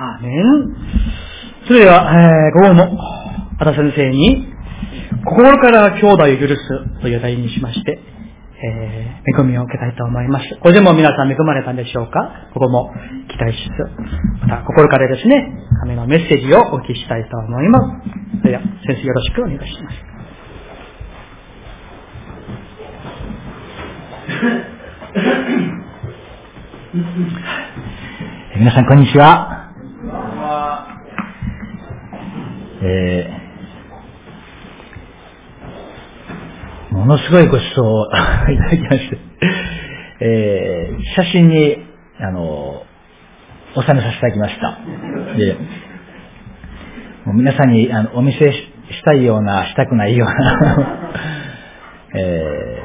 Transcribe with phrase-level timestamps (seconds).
[0.00, 0.76] アーメン。
[1.66, 2.98] それでは、えー、午後も、
[3.58, 4.48] 和田先生に、
[5.26, 7.98] 心から兄弟を許すという題にしまして、
[8.62, 10.56] えー、恵みを受けたいと思います。
[10.60, 12.48] これでも皆さん恵まれたんでしょうか？
[12.54, 12.92] ここも
[13.28, 15.46] 期待しつつ、また心からですね、
[15.82, 17.84] 神のメッセージをお聞きしたいと思います。
[18.40, 19.96] それでは、先生よろしくお願いします。
[28.58, 29.59] 皆さん、こんにちは。
[32.82, 39.18] えー、ものすごいご馳走をいただきまして、
[40.24, 41.76] えー、写真に、
[42.20, 42.84] あの、
[43.74, 44.78] 収めさせていただきました。
[45.36, 45.56] で、
[47.26, 48.64] もう皆さんにあのお見せし
[49.04, 50.88] たいような、したくないような
[52.16, 52.82] え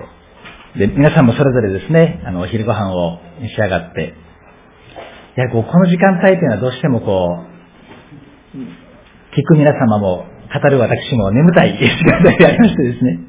[0.75, 4.13] ー、で、皆さんもそれぞれですね、あの、お昼ご飯を召し上がって、
[5.35, 7.39] やこう、この時間帯というのはどうしてもこ
[8.53, 8.55] う、
[9.35, 13.19] 聞く皆様も、語る私も眠たい時間帯でありましてですね、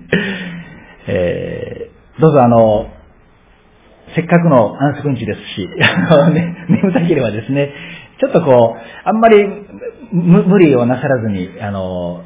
[1.08, 2.86] えー、どうぞあの、
[4.14, 5.66] せっかくの安息日ですし、
[6.32, 7.72] ね、眠たければですね、
[8.20, 9.48] ちょっとこう、あんまり
[10.12, 12.22] 無理をなさらずに、あの、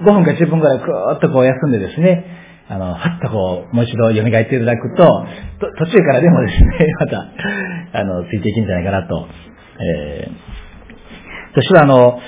[0.00, 2.24] 5分か10分くらいくーっとこう休んでですね、
[2.68, 5.26] あの、はっとこう、もう一度蘇っていただくと、
[5.78, 7.26] 途中からでもですね、 また、
[7.94, 9.26] あの、ついていけるんじゃないかなと。
[9.80, 12.20] えー、私はあの、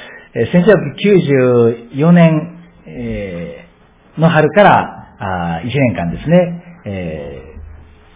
[0.44, 3.64] 1994年、え、
[4.18, 7.42] の春から、あ1年間ですね、え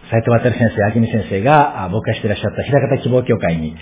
[0.05, 3.75] ー、斉藤渡先生、明美先生が僕がしていらっしゃった平方希望協会に、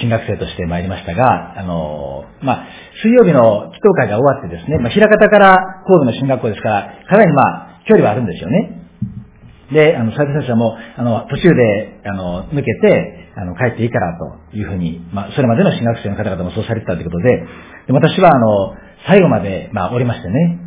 [0.00, 2.66] 新学生として参りましたが、あの、まあ、
[3.02, 8.83] 水曜日の祈祷会が終わってですね、まあ、平方から神戸の進学校ですから、かなりまあ、距離はあるんですよね。
[9.72, 17.44] で、あの、斉藤先生もう、あの、途中で、あの、抜けて、あの、帰っていいからというふうに、まあ、それまでの新学生の方々もそうされてたということで、
[17.86, 18.74] で私は、あの、
[19.06, 20.58] 最後まで、まあ、おりましてね、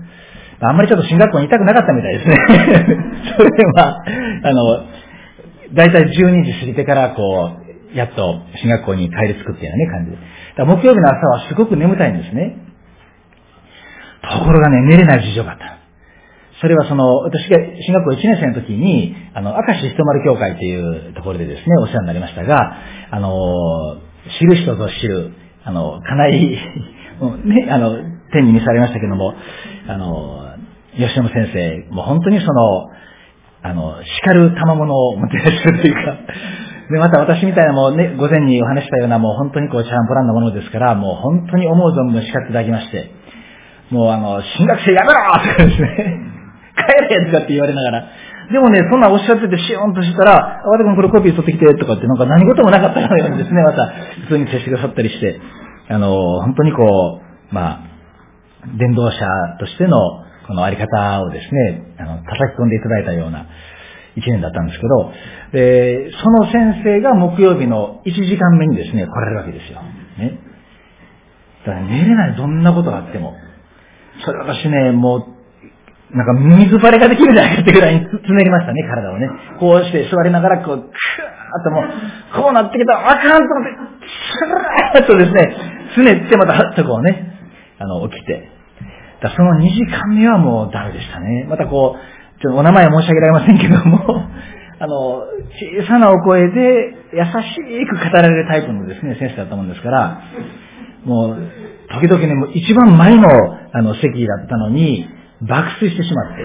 [0.60, 2.36] あんまりちょっと進学校にいたくなかったみたいですね。
[3.38, 4.04] それで、まあ、
[4.44, 4.86] あの、
[5.74, 7.52] だいたい12時過ぎてから、こ
[7.94, 10.18] う、やっと進学校に帰り着くっていうようなね、感じで。
[10.66, 12.58] 木曜日の朝はすごく眠たいんですね。
[14.22, 15.77] ところがね、寝れない事情があった。
[16.62, 22.78] それはその、私が進学校1年生の時に、あの、明石ひとまる協会というところでですね、お世話になりましたが、
[23.12, 24.02] あの、
[24.40, 26.58] 知る人ぞ知る、あの、かなり
[27.46, 27.98] ね、あの、
[28.32, 29.34] 天に見されましたけども、
[29.88, 30.58] あの、
[30.98, 32.90] 吉野先生、もう本当にその、
[33.64, 36.18] あの、叱る賜物を持っていらっしゃるというか、
[36.90, 43.12] で、また私みたいなもうね、午前にお話したようなもう本当にこう、チャンプランなものですから、もう本当に思う存分叱っていただきまして、
[43.90, 46.37] もうあの、進学生やめろとかですね、
[46.78, 48.10] 帰れとかって言われながら、
[48.52, 53.88] でもね、そんなおっしゃっててシーンとしたら、和田君これコピー取ってきてとかってなんか何事もなかったようにですね、また
[54.28, 55.42] 普通に接してくださったりして、
[55.90, 57.22] あの、本当にこ
[57.52, 57.88] う、まあ、
[58.78, 59.20] 伝道者
[59.60, 59.98] としての
[60.48, 63.48] このあり方をですね、あの、叩き込んでいただいたような
[64.16, 65.12] 一年だったんですけど、
[65.52, 69.82] で、その先生が木曜日の1時間目にですね、来られるわけですよ。
[70.18, 70.40] ね。
[71.66, 73.36] だから寝れない、どんなことがあっても。
[74.26, 75.37] それ私ね、もう、
[76.12, 79.28] なんか水バレができるじゃないかってぐらいにつねりましたね、体をね。
[79.60, 85.56] こうして座りながら、こう、クーッともう、こうなってきたら、あかんと思って、スラーッとですね、
[85.96, 87.34] つねってまた、はっとこうね、
[87.80, 88.58] あの、起きて。
[89.20, 91.46] だその2時間目はもうダメでしたね。
[91.50, 94.00] またこう、ちょっとお名前は申し上げられませんけども、
[94.80, 95.26] あの、
[95.82, 100.22] 小さなお声で優しく語られるタイプのですね、先生だったもんですから、
[101.04, 101.38] もう、
[101.90, 103.28] 時々ね、もう一番前の
[103.74, 105.10] あの席だったのに、
[105.42, 106.44] 爆睡してしまって。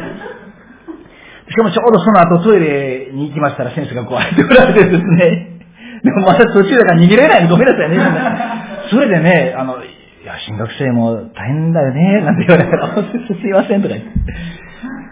[1.50, 5.60] しかもちょうどその後トイレに行きましたら先生がこうやって振られてですね。
[6.02, 8.90] でもまた途中だから逃げられないごめんなさいね。
[8.90, 9.86] それでね、あの、い
[10.24, 14.10] や、進学生も大変だよね、なんて言われたら、すいませんとか言って。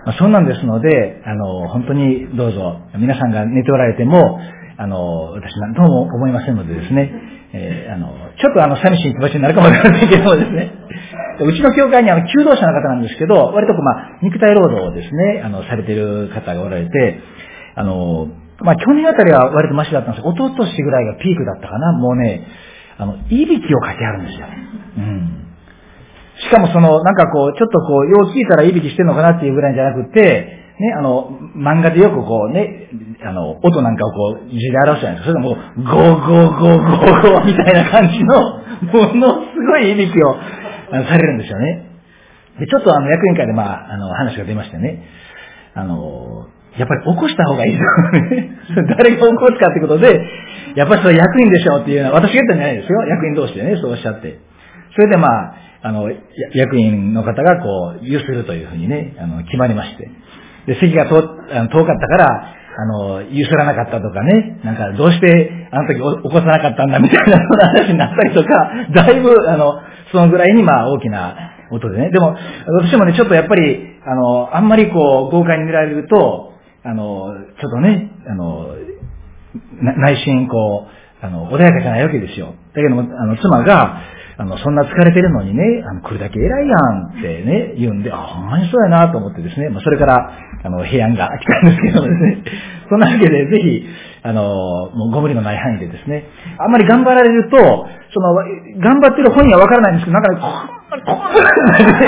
[0.06, 4.40] まあ、そんなんですので、あの、本当にどうぞ、皆さんが寝ておられても、
[4.78, 7.12] あの、私何とも思いませんのでですね、
[7.52, 8.08] えー、あの、
[8.40, 10.72] ちょっとあの、寂しい気持ちになるかもしれませんけどもですね、
[11.44, 17.20] うちの教会にあの、求道者の方なんですけど、割とこう、まあ、肉体労働をですね、あの、されてる方がおられて、
[17.74, 18.28] あの、
[18.62, 22.46] まあ、去年あたりは割とマシだったんですけど、一昨年ぐらいがピークだったかな、もうね、
[22.98, 24.46] あの、いびきをかけあるんですよ。
[24.98, 25.46] うん。
[26.36, 32.88] しかもその、なんかこう、ちょっとこう、よう聞いたらいびきしてんのかなっていうぐらいじゃなくて、ね、あの、漫画でよくこうね、
[33.22, 35.32] あの、音なんかをこう、字で表すじゃないですか。
[35.32, 40.36] それでもう、ゴーゴーゴーゴーゴーみたいな感じの、ものすごいいびきを
[40.90, 41.86] されるんですよね。
[42.58, 45.02] で、ちょっとあの、役員会でまあ、あの、話が出ましてね、
[45.74, 46.48] あの、
[46.78, 48.88] やっぱり起こした方がいいですよね。
[48.96, 50.20] 誰が起こすかってことで、
[50.76, 53.02] やっぱりそれ役員でしょっていうのは、私が言ったんじゃないですよ。
[53.06, 54.38] 役員同士でね、そうおっしゃって。
[54.94, 56.10] それでまあ、あの、
[56.54, 60.08] 役員の方がこう、ゆするというふうにね、あの、決まりまして。
[60.66, 69.80] で、席が遠あの遠かったから、あの、ゆすらなかったとかね、なんかどうしてあの時起こさなかったんだみたいな話になったりとか、だいぶ、あの、
[70.12, 71.36] そのぐらいにまあ大きな
[71.70, 72.10] 音でね。
[72.10, 72.36] でも、
[72.82, 76.52] 私もね、ちょっとやっぱり、あの、あんまりこう、豪快に見られると、
[76.82, 77.28] あの、
[77.60, 78.74] ちょっとね、あの、
[79.82, 80.86] 内心こ
[81.22, 82.54] う、あの、穏やかじゃないわけですよ。
[82.74, 84.00] だけども、あの、妻が、
[84.38, 92.44] あの、そんな疲れてるのにね、あの、来るだけ偉いやんってね、言うんで、あ、ほんまにそうやなと思ってですね、まあ、それから、あの、平安が来たんですけどもですね、
[92.88, 93.86] そんなわけで、ぜひ、
[94.22, 94.42] あの、
[94.92, 96.24] もうご無理のない範囲でですね、
[96.58, 98.34] あんまり頑張られると、その、
[98.80, 101.34] 頑張ってる本人はわからないんですけど、なんかね、こんな、こん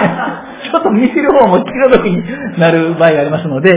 [0.05, 2.23] な、 ちょっと見せる方も気の毒に
[2.59, 3.71] なる場合がありますので、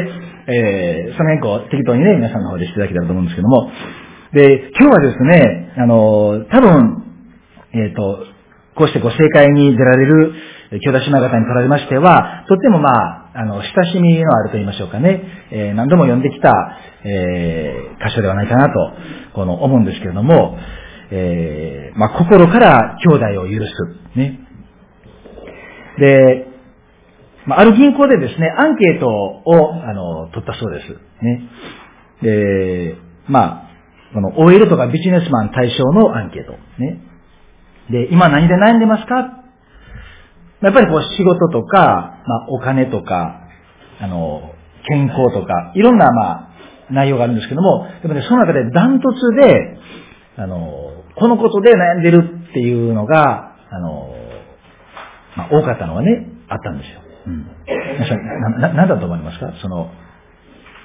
[0.47, 3.71] えー、その辺こう、適当にね、皆さんの方でしていただけたらと思うんですけども、
[4.33, 7.03] で、今日はですね、あの、多分、
[7.73, 8.25] えっ、ー、と、
[8.75, 10.33] こうしてご正解に出られる
[10.71, 15.21] 兄弟姉妹方にとられましては、とってもまあ、あの、親しみのあると言いましょうかね、
[15.51, 16.51] えー、何度も読んできた、
[17.03, 18.73] えー、箇所ではないかなと、
[19.33, 20.57] この、思うんですけれども、
[21.11, 24.17] えー、まあ、心から兄弟を許す。
[24.17, 24.39] ね。
[25.99, 26.47] で、
[27.45, 30.97] まあ、ある銀行でですね、アンケートを、あの、取ったそうです。
[31.21, 31.49] ね。
[32.21, 32.95] で、
[33.27, 33.69] まあ、
[34.13, 36.53] この OL とかビジネスマン対象のアンケート。
[36.79, 37.01] ね。
[37.91, 39.44] で、今何で悩んでますか
[40.61, 43.41] やっぱりこう仕事とか、まあお金とか、
[43.99, 44.53] あの、
[44.87, 46.49] 健康とか、いろんなまあ
[46.91, 49.77] 内容があるんですけども、でもね、その中でダントツで、
[50.37, 54.13] あの、このことで悩んでるっていうのが、あの、
[55.35, 57.01] まあ多かったのはね、あったんですよ。
[57.27, 57.47] うん。
[58.61, 59.53] な、な、なんだと思いますか？
[59.61, 59.89] その、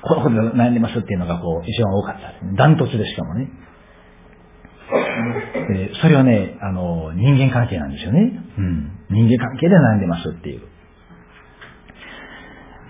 [0.02, 2.32] このことで悩んでますっていうのがこう、一番多かった。
[2.56, 3.50] ダントツでしかもね。
[5.68, 8.42] でそれはね、あの、人間関係なんですよね。
[8.58, 8.90] うん。
[9.10, 10.60] 人間関係で悩んでますっていう。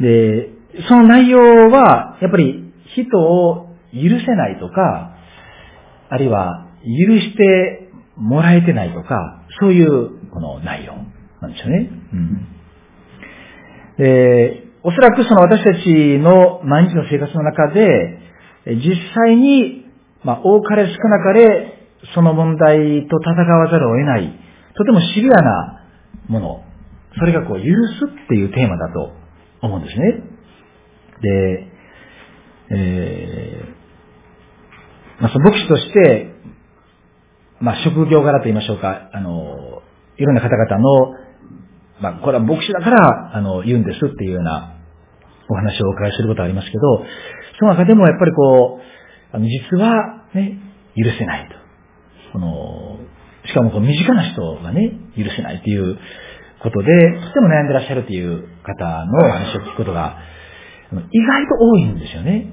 [0.01, 0.51] で、
[0.89, 1.39] その内容
[1.71, 5.17] は、やっぱり人を許せないとか、
[6.09, 10.95] あるいは許してもらえてないとか、そういうこの内容
[11.41, 11.91] なんですよね。
[12.13, 12.47] うん。
[13.99, 18.19] で、おそらくその私たちの毎日の生活の中で、
[18.67, 19.85] 実際に、
[20.25, 21.80] まあ、多かれ少なかれ
[22.15, 24.33] その問題と戦わざるを得ない、
[24.77, 25.83] とてもシビアな
[26.29, 26.65] もの、
[27.19, 29.13] それがこう、許すっていうテーマだと
[29.63, 30.23] 思うんですね。
[31.23, 31.67] で、
[32.71, 36.33] えー、まあ、その牧師として、
[37.61, 39.83] まあ、職業柄と言いましょうか、あの、
[40.17, 41.15] いろんな方々の、
[42.01, 44.77] まあ、これは牧師だから、あの、言うんですっていうような
[45.49, 47.05] お話をお伺いすることはありますけど、
[47.59, 50.59] その中でもやっぱりこう、あの、実はね、
[50.97, 51.60] 許せないと。
[52.33, 52.99] この、
[53.47, 55.99] しかもこう身近な人がね、許せないっていう
[56.63, 56.87] ことで、
[57.27, 60.19] とても悩んでらっしゃるっていう方の話を聞くことが、
[60.93, 62.53] 意外と多いんですよね。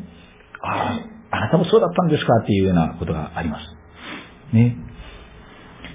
[0.62, 1.00] あ
[1.32, 4.56] あ、あなたもそうだったんですかっていうようなことがあります。
[4.56, 4.78] ね。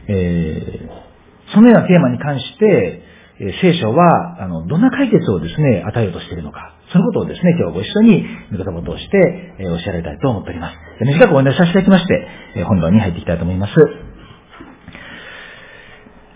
[0.08, 3.02] えー、そのようなテーマに関して、
[3.40, 6.74] えー、聖書は、あの、どんな解決をですね、与えようとしているのか。
[6.92, 8.22] そのことをですね、今日ご一緒に、
[8.52, 10.76] 御言葉を通して、えー、おっしゃられたいと思っております。
[11.00, 13.72] 短くお願いさせていただきまして、えー、本堂に入っていきたいと思います。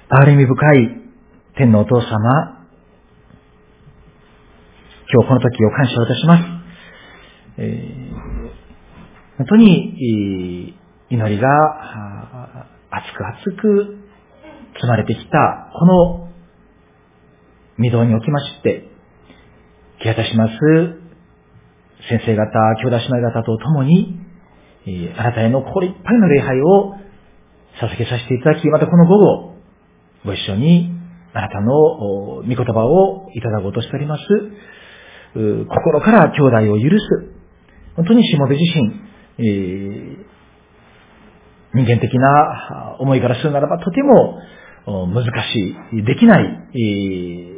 [0.08, 1.06] 憐れみ深い
[1.56, 2.06] 天のお父様、
[5.12, 6.42] 今日この時を感謝をいたします。
[7.58, 10.74] えー、本当に、
[11.10, 11.48] 祈りが、
[12.90, 13.98] 熱く熱く
[14.74, 16.28] 積まれてきた、この、
[17.78, 18.95] 御堂におきまして、
[20.02, 20.52] 気渡します、
[22.08, 22.50] 先生方、
[22.82, 24.20] 兄弟姉妹方と共に、
[24.86, 26.94] えあなたへの心いっぱいの礼拝を
[27.80, 29.54] 捧げさせていただき、またこの午後、
[30.24, 30.92] ご一緒に
[31.32, 34.22] あなたの御言葉をいただこうとしております。
[35.34, 37.36] 心から兄弟を許す。
[37.96, 38.92] 本当にしもべ自身、
[39.38, 40.16] えー、
[41.74, 44.38] 人間的な思いからするならばとても
[44.86, 47.55] 難しい、できない、えー、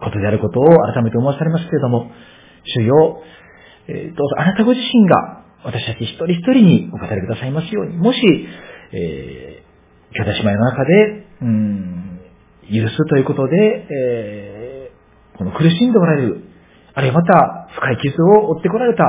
[0.00, 2.10] ことであることを改めて思わされますけれども、
[2.64, 3.22] 主よ、
[3.88, 8.20] え、どうぞあなたご自身が私たち一人一人にお語りくださいますように、もし、
[8.92, 12.20] えー、兄弟姉妹の中で、うん、
[12.70, 13.56] 許すということで、
[13.90, 16.44] えー、この苦しんでおられる、
[16.94, 19.04] あるいはまた深い傷を負ってこられた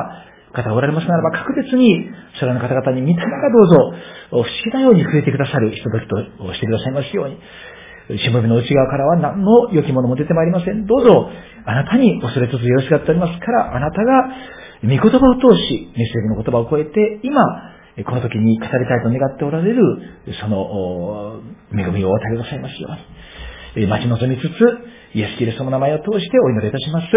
[0.53, 3.93] 方がおられますならば、確実に、それらの方々に見た目がどうぞ、
[4.29, 7.37] 不思議なように増えてくださる人々としてくださいますように、
[8.17, 10.87] しもべの内側からは何の良きものも出てまいりません。
[10.87, 11.29] どうぞ、
[11.65, 14.29] あなたに恐れつつよろしがっておりますから、あなたが、
[14.81, 17.43] 御言葉を通し、メッセージの言葉を超えて、今、
[18.05, 19.81] この時に語りたいと願っておられる、
[20.41, 22.89] その、恵みをお与えくださいますよ
[23.75, 23.87] うに。
[23.87, 24.47] 待ち望みつつ、
[25.13, 27.07] イエス・キリストの名前を通してお祈りいたします。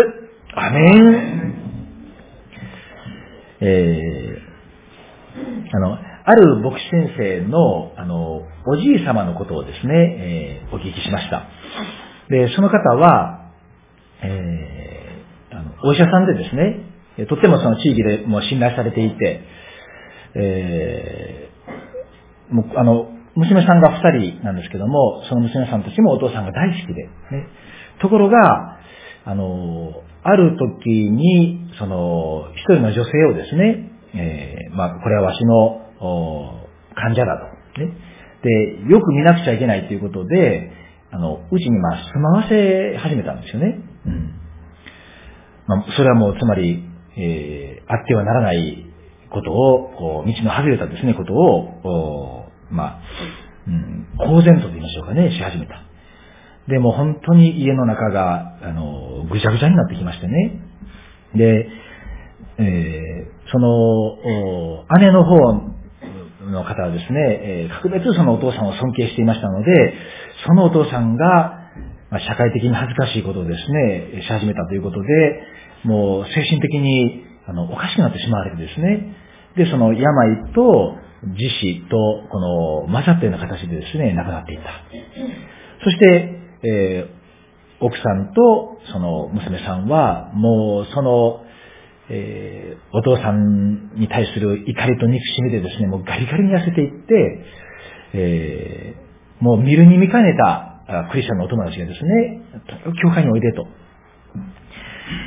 [0.54, 1.54] アメン。
[3.60, 11.48] えー、あの、ある牧師先生の、あの、おじい様のことをですね、えー、お聞きしました。
[12.28, 13.50] で、その方は、
[14.22, 19.40] えー、あのお医者さんでですね、とってもその地域でも信頼されていて、
[20.34, 27.10] えー、もうあの、娘さんが二人なんですけども、その娘さんたちもお父さんが大好きで、ね。
[28.00, 28.78] ところが、
[29.24, 29.92] あの、
[30.22, 35.80] ある時に、その、一人の女性をですね、えー、まあ、これはわしの、
[36.94, 37.38] 患者だ
[37.74, 37.80] と。
[37.80, 38.11] ね。
[38.42, 40.72] で、よく見なくちゃいけないということで、
[41.10, 43.78] あの、うちにまあ住まわせ始めたんですよね。
[44.06, 44.34] うん。
[45.66, 46.82] まあ、それはもう、つまり、
[47.16, 48.86] えー、あってはならない
[49.30, 53.00] ことを、こう、道の外れたですね、ことを、まあ、
[53.66, 55.82] うん、公然とと言いましょうかね、し始めた。
[56.68, 60.60] で、も本当に家の中が、あの、ぐちゃぐちゃになってきましてね。
[61.34, 61.68] で、
[62.58, 65.71] えー、その、姉の方
[66.50, 69.94] の方はですね、え、格別そのお父さんを尊敬していましたので、
[70.46, 71.58] そのお父さんが、
[72.10, 75.08] ま、社会的に恥ずかしいことをですね、し始めたということで、
[75.84, 79.16] もう精神的にあのおかしくなってしまわれてですね、
[79.56, 81.96] で、その病と自死と
[82.30, 82.40] こ
[82.86, 84.70] の混ざったような形でですね、亡くなっていった。
[85.84, 91.44] そして、えー、奥さんとその娘さんは、もうその、
[92.10, 97.44] えー、お父さんに対する怒りと憎しみでですね、もうガリガリに痩せていって、
[98.14, 102.42] えー、もう見るに見かねたクリスチャンのお友達がですね、
[103.02, 103.66] 教会においでと。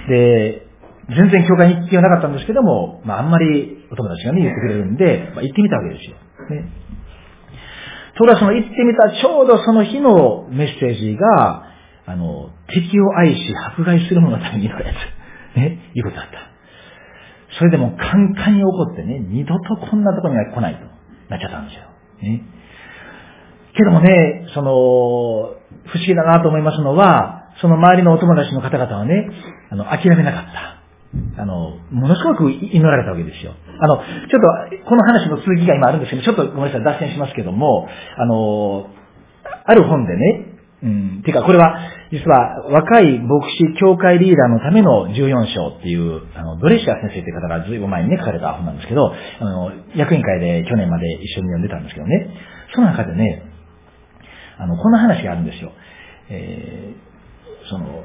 [0.09, 0.67] で、
[1.09, 6.15] 全然教会に行く気はなかったんですけども、まああんまりお友達がね、言ってくれるんで、まあ行ってみたわけですよ。
[6.49, 6.69] ね。
[8.15, 11.63] ところがその行ってみたちょうどその日のメッセージが、
[12.07, 14.93] あの、敵を愛し迫害する者のためにのや
[15.55, 15.57] つ。
[15.57, 16.54] ね、いうことだった。
[17.57, 20.81] それでもカンカンに怒ってね、二度とこんなとこには来ないと
[21.29, 21.83] なっちゃったんですよ。
[22.21, 22.43] ね。
[23.75, 29.29] けどもね、その、不思議だなと思いますのは、その周りのお友達の方々はね、
[29.69, 31.41] あの、諦めなかった。
[31.41, 33.53] あの、ものすごく祈られたわけですよ。
[33.79, 38.87] あの、ちょっと、この話の続きが今あるんですけど、ちょっとごめんなさい、脱線しますけども、あの、
[39.65, 40.54] ある本でね、
[40.85, 41.79] うん、てか、これは、
[42.11, 52.29] 実は、若い牧師協会リーダーのための14章っていう、あの、ドレシア先生という方がずいぶん前にね、書かれた本なんですけど、あの、役員会で去年まで一緒に読んでたんですけどね、
[52.75, 53.41] その中でね、
[54.59, 55.71] あの、こんな話があるんですよ。
[56.29, 58.03] えー、その、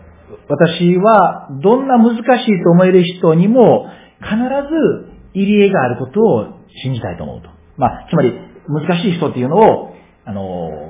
[0.49, 3.91] 私はどんな難しいと思える人にも
[4.23, 6.47] 必ず入り江があることを
[6.83, 7.51] 信じたいと思うと。
[7.77, 8.33] まあ、つまり
[8.69, 9.95] 難しい人っていうのを、
[10.25, 10.90] あの、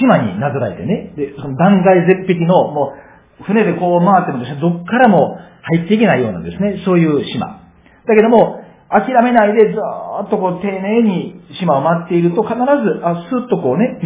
[0.00, 2.92] 島になぞらえてね、で、その断崖絶壁のも
[3.40, 7.60] う船でこう回ってもですね、どっからも入っていけないようなですね、そういう島。
[8.06, 8.60] だけども、
[8.90, 12.60] 諦めないでずーっとこう丁寧に島を回っていると必ず、
[13.02, 13.98] あ、スッとこうね、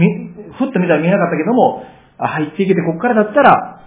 [0.56, 1.82] ふっと見たら見えなかったけども、
[2.18, 3.78] あ入っていけてここからだったら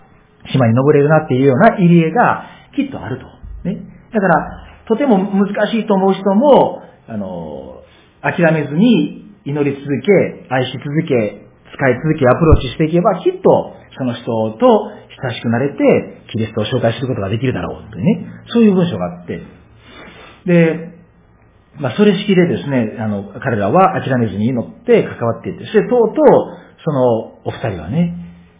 [0.51, 3.25] 島に登れるなっていうような入り江がきっとあると。
[3.67, 3.77] ね。
[4.13, 7.83] だから、とても難しいと思う人も、あの、
[8.21, 14.25] 諦めずに祈り続け、愛し続け、使い続け、アプローチしていけば、きっとその人
[14.57, 14.67] と
[15.23, 19.41] 親しくなれて、キリストを紹介することができるだろうというね、そういう文章があって、
[20.45, 20.91] で、
[21.79, 27.03] まあ、それ式でですね、あの、彼らは諦めずに祈って関わっていって、そしてとうとう、その
[27.45, 28.15] お二人はね、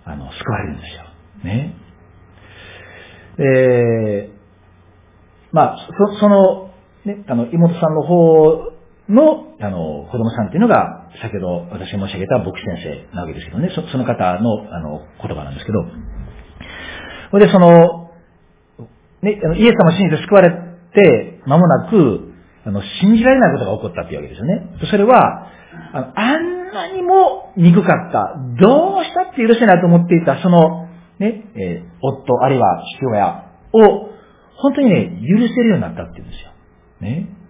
[0.06, 1.04] あの、救われるんですよ。
[1.44, 1.76] ね。
[3.38, 4.42] えー、
[5.52, 6.72] まあ、そその、
[7.06, 8.72] ね、あの、妹さんの方
[9.12, 15.86] の、あの、子供さんっていうのが、先ほど私が申し上げた牧師先生なわけですけどね、そその方の、あの、言葉なんですけど、
[17.32, 18.12] それでその、
[19.22, 22.34] ね、あのイエス様を信じて救われて、間もなく、
[22.66, 24.88] あの、信じられないことが起こったっていうわけですよね。
[24.90, 25.48] それは、
[25.94, 30.88] あのあんなにも憎かった、どうしたって許せないと思っていた、その、
[31.20, 34.10] ね、えー、夫、あるいは父親を、
[34.58, 36.52] 本当にね、許せるようになったって言うんですよ。
[37.02, 37.41] ね。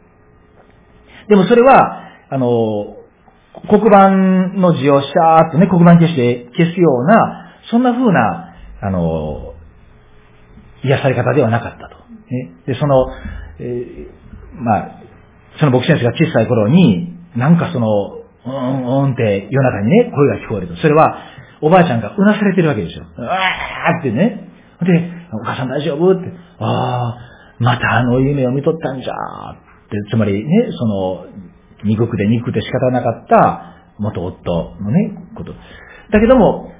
[1.27, 2.97] でもそれは、あの、
[3.69, 4.09] 黒板
[4.57, 9.53] の字をシャーっとね、黒板消して消すような、そんな風な、あの、
[10.83, 11.95] 癒され方ではなかったと。
[12.31, 13.07] ね、で、その、
[13.59, 15.01] えー、まあ、
[15.59, 17.87] その牧師先生が小さい頃に、なんかその、
[18.43, 20.75] うんうんって夜中にね、声が聞こえると。
[20.77, 21.15] それは、
[21.61, 23.05] おばあちゃんがうなされてるわけですよ。
[23.17, 24.49] うわーってね。
[24.81, 26.31] で、お母さん大丈夫って。
[26.57, 27.17] ああ、
[27.59, 29.70] またあの夢を見とったんじゃっ
[30.09, 31.25] つまりね、その、
[31.83, 35.53] 憎くて憎くて仕方なかった元夫のね、こと。
[36.11, 36.71] だけども、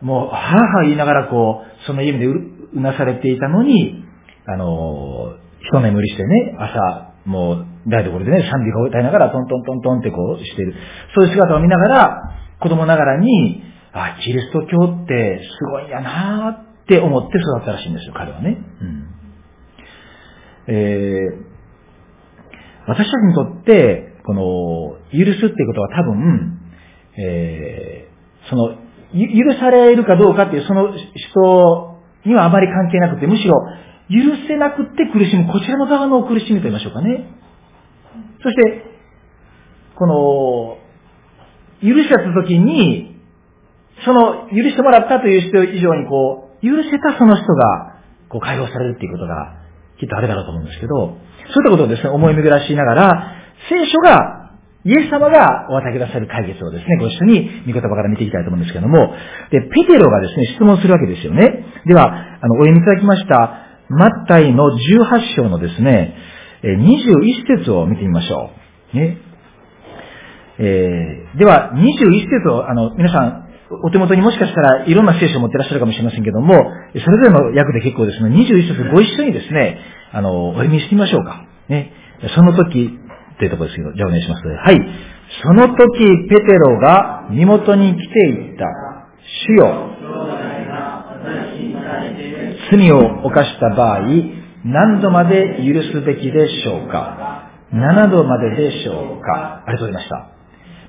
[0.00, 4.04] もう、はぁはぁ言いながらこう、その夢でうなされていたのに、
[4.46, 10.74] あの、一目無理してね、朝、もう、台所でね、賛美を歌いながら、トントントントンってこうしてる。
[11.14, 12.22] そういう姿を見ながら、
[12.60, 13.62] 子供ながらに、
[13.92, 18.58] あ、キリスト教ってすごいやなって思って育ったらしいんですよ、彼はね。
[18.80, 19.10] うん
[20.66, 21.49] えー、
[22.90, 26.60] 私たちにとって、この、許すっていうことは多分、
[27.16, 28.76] えー、その、
[29.12, 33.54] 許されるかどうかっていうその人にはあまり関係なくて、むしろ
[34.08, 37.30] 許せなくて苦しむ、こちらの側の苦しみと言いましょうかね。
[38.42, 38.84] そして、
[39.94, 40.78] この、
[41.82, 43.20] 許した時に、
[44.04, 49.60] その許してもらったという人以上にこう、許せたその人が、こう解放されるっていうことが、
[49.98, 51.16] きっとあるだろうと思うんですけど、
[51.52, 53.34] そういったことをですね、思い巡らしながら、
[53.68, 54.40] 聖書が
[54.84, 59.12] イエス様がお与えくださる解決をですね、ご一緒に御言葉から見ていきたいと思うんですけども、
[59.50, 61.64] で、ペテロがですね、質問するわけですよね。
[61.86, 62.08] では、
[62.40, 66.14] あの、お読みいただきました、マッタイの18章のですね、
[66.62, 68.50] 21節を見てみましょ
[68.94, 68.96] う。
[68.96, 69.18] ね。
[70.58, 73.50] えー、では、21節を、あの、皆さん、
[73.84, 76.54] お手元にもしかしたらいろんな聖書を持ってらっしゃるかもしれませんけども、
[76.92, 79.78] それぞれの訳で結構ですね、21節ご一緒にですね、
[80.12, 81.46] あの、お読みしてみましょうか。
[81.68, 81.92] ね。
[82.34, 82.98] その時、
[83.38, 84.46] というとこですけど、じゃあお願いします。
[84.46, 84.78] はい。
[85.42, 85.78] その時、
[86.28, 88.66] ペテロが身元に来ていった。
[89.46, 89.90] 主よ。
[92.70, 94.00] 罪を犯した場合、
[94.64, 100.16] 何度まで許すべきでしょうか ?7 度まででしょうかありがとうございました。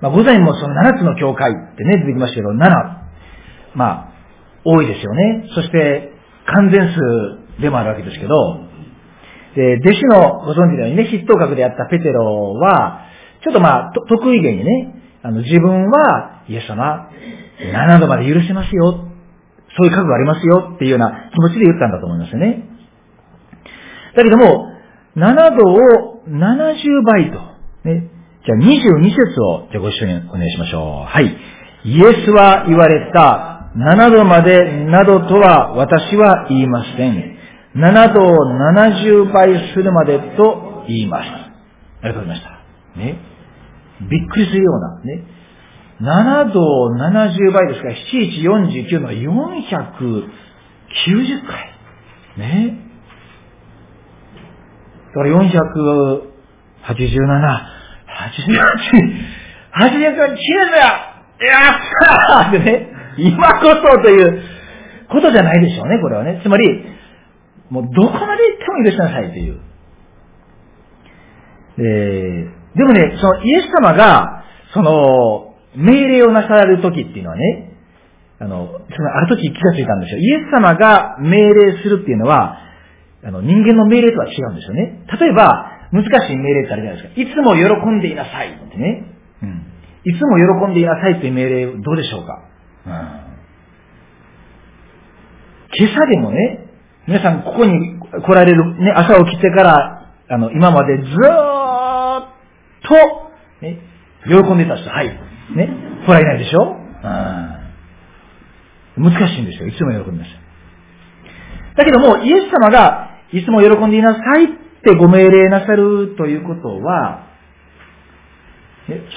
[0.01, 2.57] まあ、午前もその7つの教会ってね、出てきましたけど、7。
[3.75, 4.11] まあ、
[4.65, 5.49] 多いですよね。
[5.55, 6.11] そして、
[6.45, 8.70] 完全数でもあるわけですけど、
[9.55, 13.01] で、弟子のご存知のようにね、筆頭格であったペテロは、
[13.43, 17.09] ちょっとまあ、得意げにね、あの、自分は、イエス様、
[17.59, 19.07] 7度まで許せますよ。
[19.77, 22.67] そういう覚悟ありますよっていうような気持ちで言ったんだと思いますよね。
[24.15, 24.71] だけども、
[25.15, 27.39] 7度を70倍と。
[27.87, 28.09] ね。
[28.45, 31.05] じゃあ22節を、じゃあご一緒にお願いしましょう。
[31.05, 31.37] はい。
[31.83, 37.37] イエスは言われた、7度までなどとは私は言いません。
[37.75, 38.33] 7度を
[38.73, 41.27] 70倍するまでと言います。
[41.29, 42.49] ありがとうございました。
[42.99, 43.19] ね。
[44.01, 45.23] びっくりするような、ね。
[46.01, 50.27] 7度を70倍ですから、7149の490
[51.47, 51.71] 回。
[52.37, 52.77] ね。
[55.07, 56.21] だから487、
[56.81, 56.97] 88、
[59.73, 64.41] 88、チーズややったーってね、今こそという
[65.09, 66.39] ことじゃないでしょうね、これはね。
[66.43, 66.85] つまり、
[67.71, 69.61] もうどこまで行っても許しなさいという。
[71.77, 77.71] えー、でもね、そのイエス様が、その、命令をなされる時っていうのはね、
[78.39, 80.19] あの、そのある時気がついたんですよ。
[80.19, 82.57] イエス様が命令するっていうのは、
[83.23, 85.05] あの、人間の命令とは違うんですよね。
[85.19, 87.21] 例えば、難しい命令ってあるじゃないですか。
[87.21, 89.05] いつも喜んでいなさいってね。
[89.43, 89.71] うん。
[90.03, 92.43] いつも喜んでいなさいという命令、どうでしょうか。
[92.85, 92.91] うん。
[95.77, 96.70] 今朝でもね、
[97.07, 102.27] 皆さんここに来られる、ね、朝起きてから、あの、今までずーっ
[102.87, 102.93] と、
[103.61, 103.79] ね、
[104.25, 105.07] 喜んでた人、はい。
[105.55, 105.69] ね、
[106.05, 106.77] 来られないでしょ？
[108.97, 109.03] うん。
[109.03, 109.67] 難しいんですよ。
[109.67, 110.31] いつも喜んでます。
[111.75, 114.47] だけども、イエス様が、いつも喜んでいなさいっ
[114.83, 117.27] てご命令なさるということは、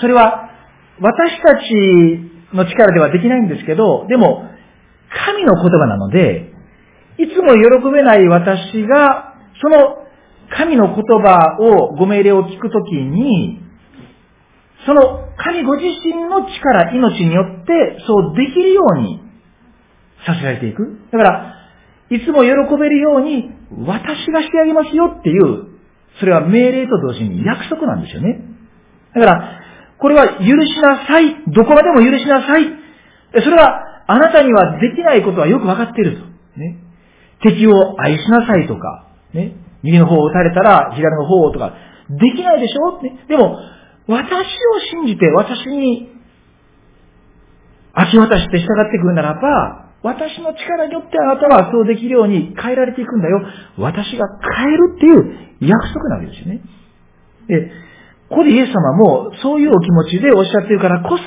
[0.00, 0.50] それは、
[1.00, 1.64] 私たち
[2.54, 4.48] の力ではできないんですけど、でも、
[5.26, 6.53] 神の言葉なので、
[7.18, 10.04] いつも喜べない私が、その
[10.50, 13.60] 神の言葉を、ご命令を聞くときに、
[14.86, 19.22] その神ご自身の力、命によって、そうできるように
[20.26, 20.98] させられていく。
[21.10, 21.54] だから、
[22.10, 23.50] いつも喜べるように、
[23.86, 25.74] 私がしてあげますよっていう、
[26.20, 28.40] それは命令と同時に約束なんですよね。
[29.14, 29.60] だから、
[29.98, 31.34] これは許しなさい。
[31.48, 32.64] どこまでも許しなさい。
[33.42, 36.24] それは、あなたにはできないことはよくわかっていると。
[36.58, 36.83] ね。
[37.44, 39.54] 敵を愛しなさいとか、ね。
[39.84, 41.74] 右の方を打たれたら左の方をとか、
[42.08, 43.58] できないでしょ、ね、でも、
[44.08, 44.46] 私を
[44.90, 46.10] 信じて私に
[47.96, 53.40] 明け渡して従ってくるならば、私の力によってあなたはそうできるように変えられていくんだよ。
[53.78, 54.26] 私が
[54.56, 56.60] 変えるっていう約束なわけですよね。
[57.48, 57.70] で、
[58.28, 61.24] ここでイエス様もそういうお気持ちでおっしゃってるからこそ、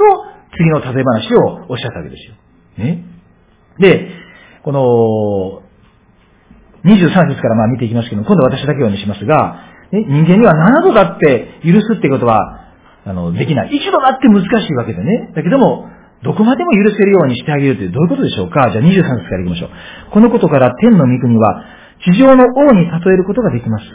[0.57, 2.35] 次の例え話をおっしゃったわけですよ。
[2.77, 3.03] ね。
[3.79, 4.11] で、
[4.63, 5.66] この、
[6.85, 9.57] 23節からまあ見ていきますけど今度私だけをにしますが、
[9.91, 12.39] ね、人間には7度だって許すってことは、
[13.05, 13.75] あの、できない。
[13.75, 15.31] 一度だって難しいわけでね。
[15.33, 15.87] だけども、
[16.23, 18.71] どこまでも許せるようにしてあげるってどういうことでしょうか？
[18.71, 19.69] じゃあ23節から行きましょう。
[20.11, 21.63] このことから天の御国は
[22.03, 23.85] 地上の王に例えることができます。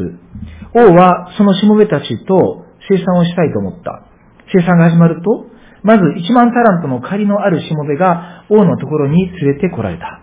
[0.74, 4.06] 王はそのしもべたちと生産をしたいと思った。
[4.54, 5.46] 生産が始まると、
[5.82, 10.21] まず1万タラントの借りのあるしもべが王のところに連れてこられた。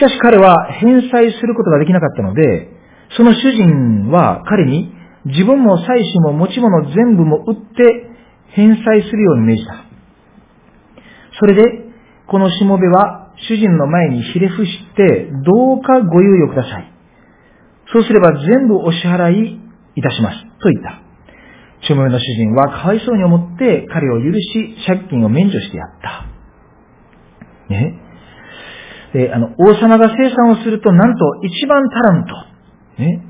[0.00, 2.70] しかし彼は返済することができなかったので、
[3.18, 4.90] その主人は彼に
[5.26, 8.08] 自分も妻子も持ち物全部も売って
[8.54, 9.74] 返済するように命じた。
[11.38, 11.62] それで、
[12.28, 16.92] このしもべは主人の前にひれ伏して、どうかご猶予ください。
[17.92, 19.60] そうすれば全部お支払い
[19.96, 20.38] いたします。
[20.62, 21.02] と言った。
[21.86, 26.26] しもべの主人はかわいそうに思って彼を許し、借金を免除してやった。
[27.68, 28.09] ね？
[29.12, 32.34] で、あの、王様が生産をすると、なんと一番タラント。
[33.02, 33.24] ね。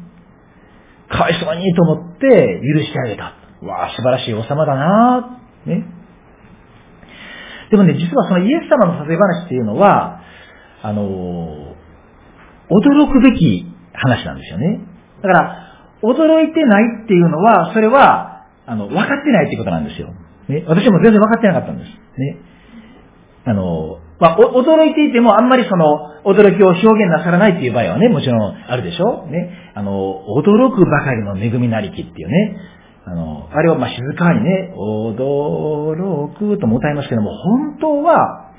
[1.08, 3.34] かわいそうにと思って許してあげた。
[3.66, 5.84] わあ、素晴らしい王様だなね。
[7.70, 10.20] でもね、実はそのイエス様の例え話っていうのは、
[10.82, 11.74] あの
[12.70, 14.80] 驚くべき話なんですよね。
[15.22, 15.56] だから、
[16.02, 20.14] 驚いてないっていうのは、それは、あの、分かってないっていうことなんですよ。
[20.48, 21.90] ね、私も全然分かってなかったんです。
[22.18, 22.38] ね。
[23.44, 29.26] あの、まあ、驚いていてもあんまりその、驚きを表現なさらないっていう場合はね、もちろんあるでしょ？
[29.26, 29.72] ね。
[29.74, 32.56] あの、驚くばかりの恵みなりきっていうね。
[33.06, 38.50] あの、あれをま静かにね、驚くとも歌いますけども、本当は、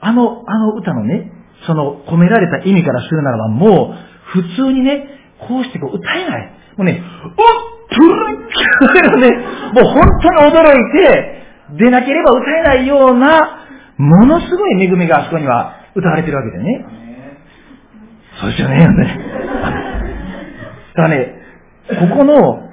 [0.00, 1.32] あの、あの歌のね、
[1.66, 3.94] その込められた意味からするならば、もう、
[4.32, 5.06] 普通にね、
[5.48, 6.52] こうしてこう歌えない。
[6.76, 7.34] もうね、おっ
[7.90, 8.08] プル
[9.16, 9.30] ッね、
[9.74, 11.42] もう本当に驚いて、
[11.78, 13.56] 出なければ歌えないような、
[14.00, 16.86] ものすごい恵みがあそこには歌われてるわけでね。
[18.40, 18.88] そうですよね。
[20.96, 21.34] だからね、
[22.08, 22.70] ここの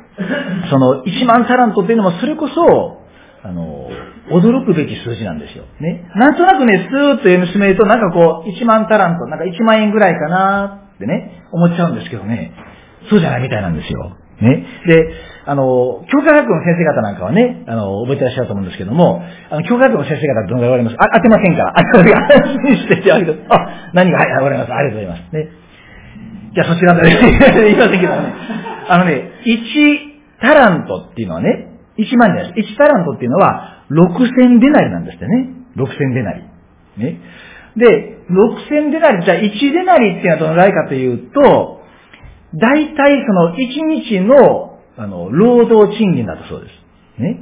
[0.69, 2.97] その1万タラントっていうのもそれこそ、
[3.43, 3.89] あの、
[4.31, 5.65] 驚くべき数字なんですよ。
[5.79, 6.09] ね。
[6.15, 12.51] なんとなくね、スーッと読み進めると、なんかこう、1万タラント、なんか1万円ぐらいかなってね、思っちゃうんですけどね、
[13.09, 14.17] そうじゃないみたいなんですよ。
[14.41, 14.65] ね。
[14.87, 15.13] で、
[15.47, 20.97] あの、教科学の先生方なんかはね、あの、覚えてらっしゃると思うんですけども、あの、教科学の先生方どのぐらいわかります？
[20.99, 21.63] あ、当てませんか？
[21.63, 21.71] ら。
[21.79, 24.73] あ、安心しててあげて、あ、何が、はい、わかります？
[24.73, 25.35] ありがとうございます。
[25.35, 25.47] ね。
[26.53, 28.33] じゃあそちらで、 言いませんけどね。
[28.89, 29.97] あのね、1、
[30.41, 32.73] タラントっていうのはね、1万じゃないです。
[32.73, 35.49] 1タラントっていうのは、6000デナリなんですってね。
[35.77, 36.41] 6000デナリ。
[36.97, 37.17] ね。
[37.75, 41.81] で、6000デナリ、じゃあ1デナリっていうのはどのぐらいかというと、
[42.55, 43.57] 大体その1
[44.01, 47.21] 日の、あの、労働賃金だとそうです。
[47.21, 47.39] ね。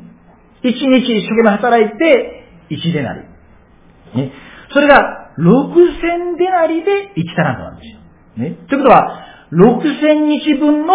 [0.64, 3.22] 1日一生懸命働いて、1デナリ。
[4.16, 4.32] ね。
[4.74, 8.00] それが、6000デナリで1タラントなんですよ。
[8.38, 8.68] ね。
[8.68, 10.94] ということは、6000日分の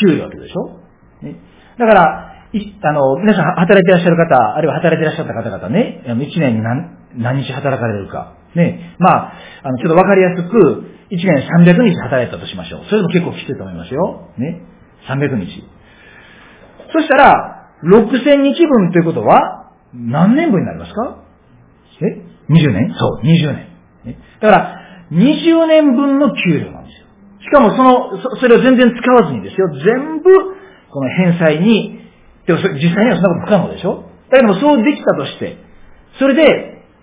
[0.00, 0.80] 給料ってでしょ
[1.22, 1.36] ね。
[1.78, 8.34] だから、いあの、皆さん働いていらっしゃる方、あるいは働いていらっしゃった方々ね、一年に何何日働かれるか。
[8.54, 8.96] ね。
[8.98, 9.32] まあ、
[9.64, 12.84] あの、ちょっとわかりやすく、一年300日働いたとしましょう。
[12.88, 14.30] それでも結構きついと思いますよ。
[14.38, 14.62] ね。
[15.08, 15.64] 300日。
[16.92, 21.18] そしたら、6000日分ということは、何年分になりますか？
[22.00, 22.94] え ?20 年？
[22.94, 23.68] そう、20年。
[24.04, 24.78] ね、だから、
[25.12, 27.06] 20年分の給料なんですよ。
[27.42, 29.68] しかもその、そそれを全然使わずにですよ。
[29.84, 30.30] 全部
[30.90, 32.00] この返済に、
[32.46, 34.04] でも実際にはそんなこと不可能でしょ？
[34.30, 35.58] だけどもそうできたとして、
[36.18, 36.42] それで、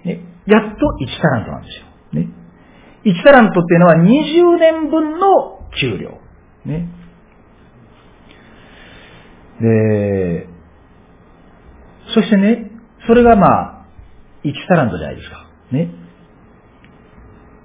[0.06, 1.86] ね、やっと1タラントなんですよ。
[2.22, 2.28] ね
[3.06, 6.20] ？1タラントっていうのは20年分の給料。
[6.66, 6.90] ね？
[9.62, 10.48] で、
[12.14, 12.72] そしてね、
[13.08, 13.86] それがまあ、
[14.44, 15.46] 1タラントじゃないですか。
[15.72, 15.90] ね。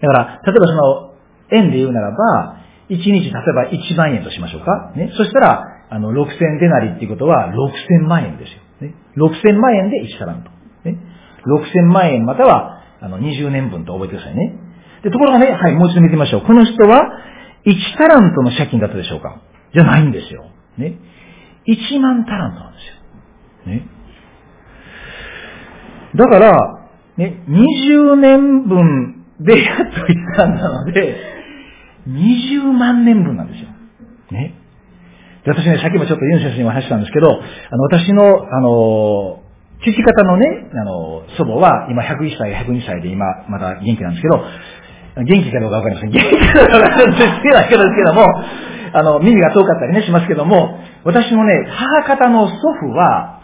[0.00, 1.14] だから、例えばその、
[1.50, 4.92] 円で言うならば、1日例えば1万円としましょうか。
[4.96, 5.10] ね。
[5.16, 8.58] そしたら、あの、6000デナリっていうことは6000万円ですよ。
[8.80, 10.50] ね、6000万円で1タラント。
[10.88, 10.98] ね、
[11.46, 14.58] 6000万円または、あの、20年分と覚えてくださいね。
[15.02, 16.42] で、ところがね、はい、もう一度見てみましょう。
[16.42, 17.02] この人は、
[17.66, 19.40] 1タラントの借金だったでしょうか
[19.72, 20.46] じゃないんですよ。
[20.76, 20.98] ね。
[21.66, 23.72] 1万タラントなんですよ。
[23.72, 23.88] ね。
[26.16, 26.52] だから、
[27.16, 31.16] ね、20年分でやっと1タラントなので、
[32.08, 33.68] 20万年分なんですよ。
[34.30, 34.54] ね。
[35.44, 39.42] で、私ね、さっきもちょっとユン先生にも話したんですけど、あの、私の、あの、
[39.82, 44.44] 父方のね、あの、祖母は今101歳、102歳で今、まだ元気なんですけど、
[45.22, 46.10] 元気かどうかわかりません。
[46.10, 47.36] 元気かどうかわかりません。
[47.36, 48.26] 好きだけどですけども、
[48.94, 53.40] あの、耳が遠かったりね、しますけども、私のね、母方の祖父は、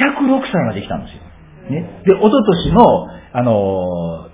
[0.00, 1.22] 106歳まで来たんですよ。
[1.70, 2.02] ね。
[2.04, 4.28] で、おととしの、あの、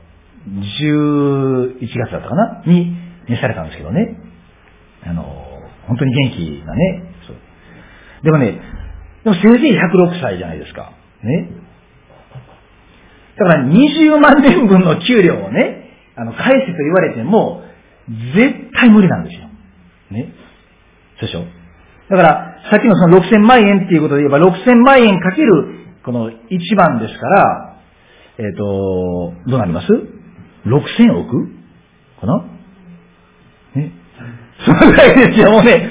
[0.49, 2.63] 11月だったかな？
[2.67, 2.97] に、
[3.29, 4.17] 召されたんですけどね。
[5.05, 5.23] あの、
[5.87, 7.15] 本当に元気なね。
[7.27, 7.37] そう
[8.25, 8.61] でもね、
[9.25, 10.93] でもせいぜい106歳じゃないですか。
[11.23, 11.49] ね。
[13.39, 17.63] だから20万年分の給料をね、あの、返せと言われても、
[18.35, 19.49] 絶対無理なんですよ。
[20.11, 20.33] ね。
[21.21, 21.62] そうでしょ？
[22.13, 27.79] だから、さっきのその6000万円っていうことで言えば、6000万円かける、この1番ですから、
[28.37, 29.89] えっ、ー、と、どうなります
[30.67, 31.49] ?6000 億？
[32.21, 32.45] かな？
[33.77, 33.93] ね。
[34.63, 35.91] そのぐらいですよ、もうね。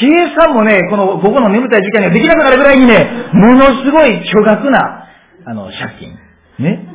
[0.00, 5.06] 計算もね、この午後の眠たい時間にはできなくなるぐらいにね、ものすごい巨額な、
[5.46, 6.18] あの、借金。
[6.58, 6.88] ね？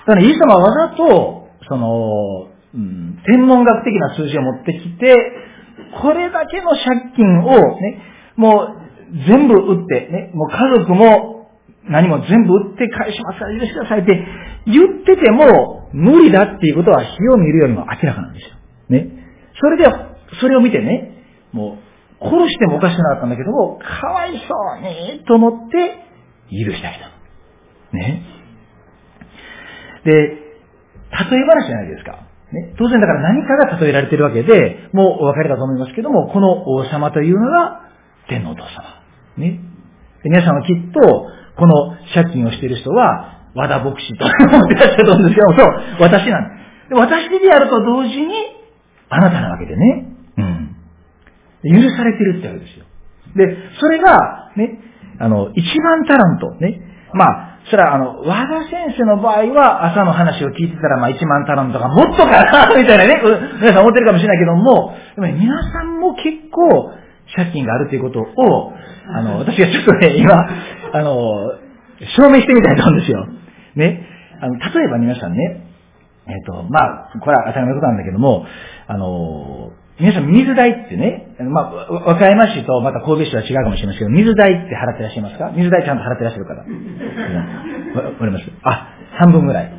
[0.00, 5.47] だから、イエス様はわざと、その、うん、天文学的な数字を持ってきて、
[6.02, 8.02] これだけの借金をね、
[8.36, 8.88] もう
[9.26, 11.50] 全部売って、ね、もう家族も
[11.88, 14.26] 何も全部売って返しますから許してくださいって
[14.66, 18.56] 言ってても無理だっていうことは火を見るよりも明らかなんですよ。
[18.90, 19.08] ね。
[19.60, 19.84] それで、
[20.40, 21.78] それを見てね、も
[22.20, 26.04] う殺してもおかしくなかったんだけども、かわいそうにと思って
[26.50, 27.10] 許してあげた。
[27.96, 28.22] ね。
[30.04, 30.40] で、例え
[31.10, 32.27] 話じゃないですか。
[32.52, 37.82] ね、当然だから何かが例えられてるわけで、もうお分かりだと思いますけども、この王様というのが
[38.28, 38.68] 天皇お父様。
[39.36, 39.60] ね。
[40.24, 41.00] 皆さんはきっと、
[41.56, 46.54] この借金をしている人は、和田牧師と思ってらっしゃると思うんですけども、そう、私なんで
[46.88, 46.94] す。
[46.94, 48.34] 私であると同時に、
[49.10, 50.06] あなたなわけでね。
[50.38, 50.76] うん。
[51.64, 52.84] 許されてるってわけですよ。
[53.36, 54.78] で、それが、ね、
[55.18, 56.80] あの、一番タラント、ね。
[57.12, 63.20] まあ、それは、あの、和田先生の場合は、朝の話を聞いてたら、まあ、1万タランとか、もっとかな、みたいなね、
[63.60, 66.92] 皆さん思ってるかもしれないけども、でもね、皆さんも結構、
[67.36, 68.72] 借金があるということを、
[69.14, 70.34] あの、私がちょっとね、今、
[70.92, 71.52] あの、
[72.16, 73.26] 証明してみたいと思うんですよ。
[73.76, 74.06] ね。
[74.40, 75.64] あの、例えば皆さんね、
[76.26, 78.46] えっ、ー、と、まあ、これは当たり前のことなんだけども、
[78.86, 85.50] あの、皆さん水代ってね、まあ、和歌山市とまた神戸市は違うかもしれませんけど、水代って払ってらっしゃいますか？
[85.56, 86.54] 水代ちゃんと払ってらっしゃる方。
[86.54, 86.62] わ
[88.14, 88.44] かります？
[88.62, 89.64] あ、半分ぐらい。
[89.66, 89.72] ね、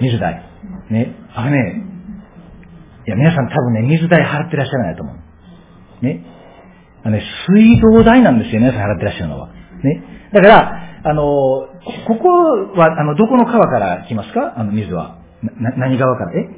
[0.00, 0.44] 水代。
[0.90, 1.16] ね。
[1.34, 1.82] あのね、
[3.06, 5.16] いや、皆さん多分ね、水代払ってらっしゃらないと思う。
[6.04, 6.24] ね。
[7.02, 9.48] あのね、水道代なんですよ、皆さん払ってらっしゃるのは。
[9.48, 10.02] ね。
[10.32, 11.68] だから、あの、こ
[12.22, 12.28] こ
[12.78, 14.54] は、あの、どこの川から来ますか？
[14.56, 15.18] あの、水は。
[15.60, 16.32] な、何川から？
[16.32, 16.40] え？
[16.40, 16.48] ん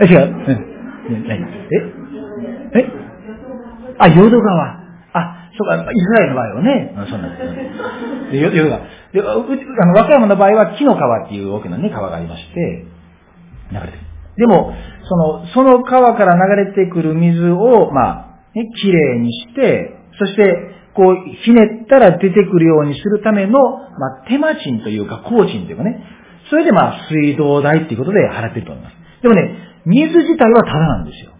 [0.00, 0.26] え、違う。
[0.26, 1.28] うん。
[1.28, 1.40] 何？
[1.40, 2.80] え？
[2.80, 2.86] え？
[3.98, 4.82] あ、淀川。
[5.14, 7.36] あ、そうか、イスラエルの場合はね、そうなんで
[8.30, 8.36] す。
[8.36, 8.80] よ、淀川。
[9.12, 12.86] で、あの、和歌山の場合は木の川っていう大きなね、川がありまして、
[13.70, 13.98] 流れてる。
[14.36, 14.72] でも、
[15.04, 26.02] その、その川から流れてくる水を、まあ、ね、きれいにして、そして、こう、ひねったら出てくるようにするための、まあ、手間賃というか、工賃というかね、
[26.52, 28.96] それでまあ、水道代っていうことで払ってると思います。
[29.22, 31.32] でもね、水自体はタダなんですよ。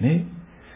[0.00, 0.24] ね。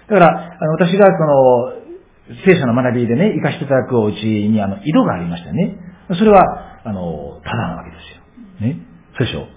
[0.09, 5.79] だから、あの、私がその、聖書の学びでね、行かせていただくおうちに、あの、井戸がありましたね。
[6.19, 6.43] それは、
[6.85, 8.69] あの、タダなわけですよ。
[8.69, 8.77] ね。
[9.17, 9.49] そうでしょ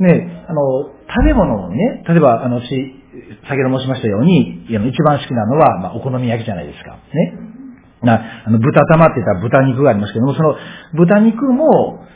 [0.00, 2.70] うね、あの、食べ物をね、例えば、あの、私、
[3.46, 6.96] 先ほど申しましたように、一番好きなのは、まあ、お好み焼きじゃないですか。
[7.12, 7.34] ね。
[8.02, 10.56] な、あの、豚玉って言ったら豚肉がありますけども、その
[10.94, 12.06] 豚肉も、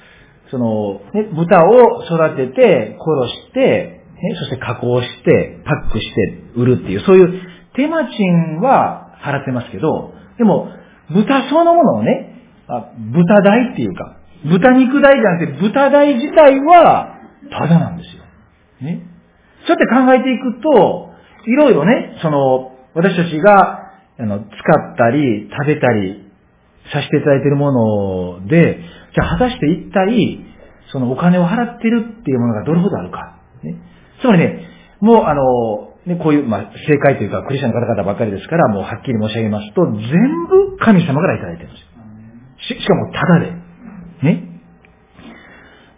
[0.52, 7.42] その、ね、豚を育てて、殺して、ね、そして加工して、パックして売るっていう、そういう
[7.74, 10.68] 手間賃は払ってますけど、でも、
[11.08, 12.36] 豚そのものをね、
[12.68, 17.16] あ豚代っていうか、豚肉代じゃなくて豚代自体は、
[17.50, 18.22] ただなんですよ。
[18.82, 19.06] ね。
[19.66, 21.12] そうやって考えていくと、
[21.46, 26.30] いろいろね、その、私たちが、あの、使ったり、食べたり、
[26.92, 27.72] させていただいているも
[28.40, 28.80] ので、
[29.14, 30.44] じゃあ果たして一体、
[30.92, 33.38] そのお金を払ってるっていうものがどれほどあるか。
[33.62, 33.76] ね、
[34.20, 34.68] つまりね、
[35.00, 40.00] もうあの、ね、こういう、まあ、正解というか、クリスチャンの方々ばかりですから、もうはっきり申し上げますと、全
[40.48, 42.76] 部神様からいただいてるんですよ。
[42.76, 43.52] し、しかも、ただで。
[44.22, 44.60] ね。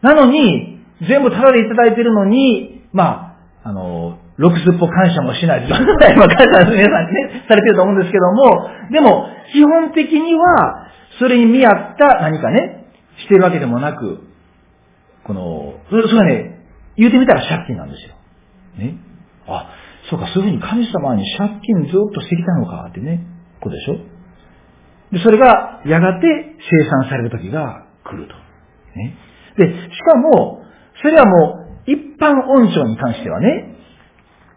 [0.02, 5.68] なのに、全部ただでいただいてるのに、まあ、あの、六すっぽ感謝もしない。
[5.68, 12.83] どのぐらい感謝の皆さんね、されてると思うんですけども、でも、基本的には、それに見合った何かね、
[13.22, 14.20] してるわけでもなく、
[15.24, 16.60] この、それはね、
[16.96, 18.14] 言うてみたら借金なんですよ。
[18.78, 18.98] ね。
[19.46, 19.70] あ、
[20.10, 23.24] そうか、そういうふうに神様に借金ずっとしてきたのかってね、
[23.60, 23.96] ことでしょ。
[25.12, 26.26] で、それがやがて
[26.70, 28.34] 生産される時が来ると。
[28.98, 29.16] ね。
[29.56, 30.62] で、しかも、
[31.00, 33.76] それはもう、一般恩賞に関してはね、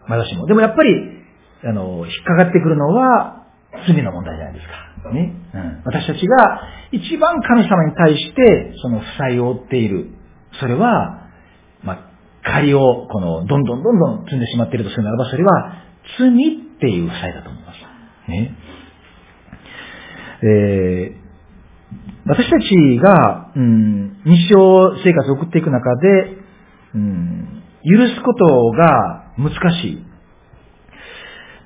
[0.08, 0.46] まだしも。
[0.48, 0.90] でもやっぱり、
[1.64, 3.46] あの、引っかかってくるのは、
[3.88, 4.68] 罪の問題じゃないです
[5.04, 5.12] か。
[5.14, 5.34] ね。
[5.54, 10.12] うん、私たちが一番神様に対して、その負債を負っている。
[10.60, 11.28] それは、
[12.44, 15.74] 借りを、この、どんどんどんどん積んでしまっているとするならば、それは、
[16.18, 18.32] 罪っていう負債だと思います。
[18.32, 18.56] ね。
[20.44, 21.28] えー、
[22.26, 26.38] 私たちが、うん、日常生活を送っていく中で、
[26.96, 30.06] うん、許すことが難しい。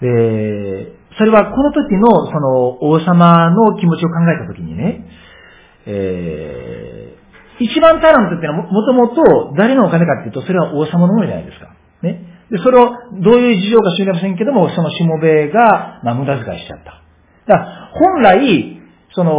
[0.03, 5.05] えー、それはこの時のその王様の気持ちを考えた時にね、
[5.85, 11.75] えー、一番タラントっていうのはもともと誰のお金かっていうと、それは王様のものじゃないですか。
[12.01, 12.31] ね。
[12.49, 12.89] で、それを
[13.21, 17.01] どういう事情か知りませんけども、そのしもべが、まあ、無駄遣いしちゃった。
[17.47, 18.81] だから本来、
[19.13, 19.33] その、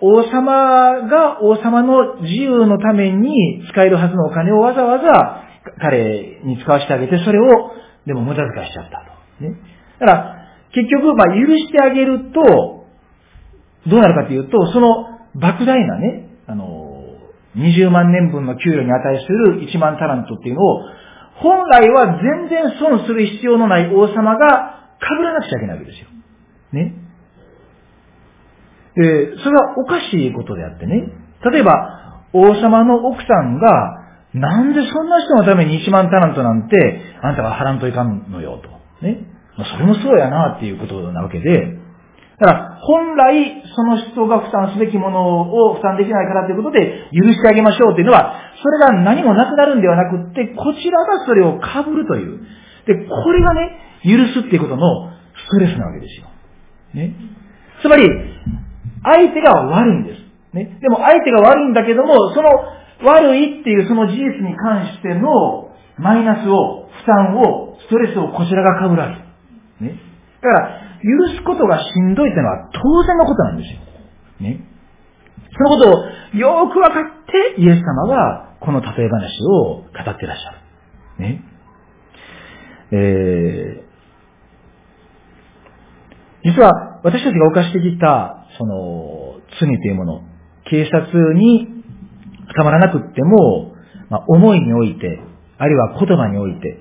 [0.00, 5.44] 王様が王様の自由のために使えるはずのお金をわざわざ
[5.80, 7.72] 彼に使わせてあげて、それを、
[8.06, 9.04] でも無駄遣いしちゃった
[9.38, 9.44] と。
[9.44, 9.56] ね。
[10.00, 10.36] だから、
[10.72, 12.86] 結局、まあ、許してあげると、
[13.86, 16.94] どうなるかというと、その莫大なね、あの、
[17.56, 20.82] 20万年分の給与に値する1万タラントっていうのを、
[21.36, 26.08] 本来は全然損する必要のない王様が被らなくちゃいけないわけですよ。
[26.72, 26.94] ね。
[28.96, 31.12] で、それはおかしいことであってね。
[31.50, 38.68] 例えば、王様の奥さんが、なんでそんな人のために1万タラントなんて、あんたが払んといかんのよ、と。
[39.04, 39.26] ね。
[39.56, 41.78] まあ、それもそうやな、っていうことなわけで、
[42.44, 52.40] だから、本来、その人が負担すべきものを負担できないからということで、許してあげましょうっていうのは、それが何もなくなるんではなくって、こちらがそれを被るという。
[52.86, 55.10] で、これがね、許すっていうことの
[55.48, 56.26] ストレスなわけですよ。
[56.92, 57.16] ね。
[57.80, 58.04] つまり、
[59.02, 60.20] 相手が悪いんです。
[60.52, 60.78] ね。
[60.82, 62.50] でも相手が悪いんだけども、その
[63.04, 69.20] 悪いっていうその事実に関してのマイナスを、負担を、ストレスをこちらが被られる。
[69.80, 69.98] ね。
[70.42, 73.80] だから、許すことがしんどいってのは当然のことなんですよ。
[74.40, 74.64] ね。
[75.56, 75.92] そのことを
[76.36, 80.58] よくわかってイエス様はこの例え話を語ってらっしゃる。
[81.18, 81.44] ね。
[82.90, 90.22] えー、実は私たちが犯してきたその、罪というもの、
[90.70, 91.68] 警察に
[92.56, 93.74] 捕まらなくっても、
[94.10, 95.20] まあ、思いにおいて、
[95.58, 96.80] あるいは言葉において、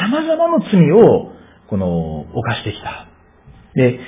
[0.00, 1.32] 様々な罪を、
[1.68, 3.06] この、犯してきた。
[3.74, 4.00] で、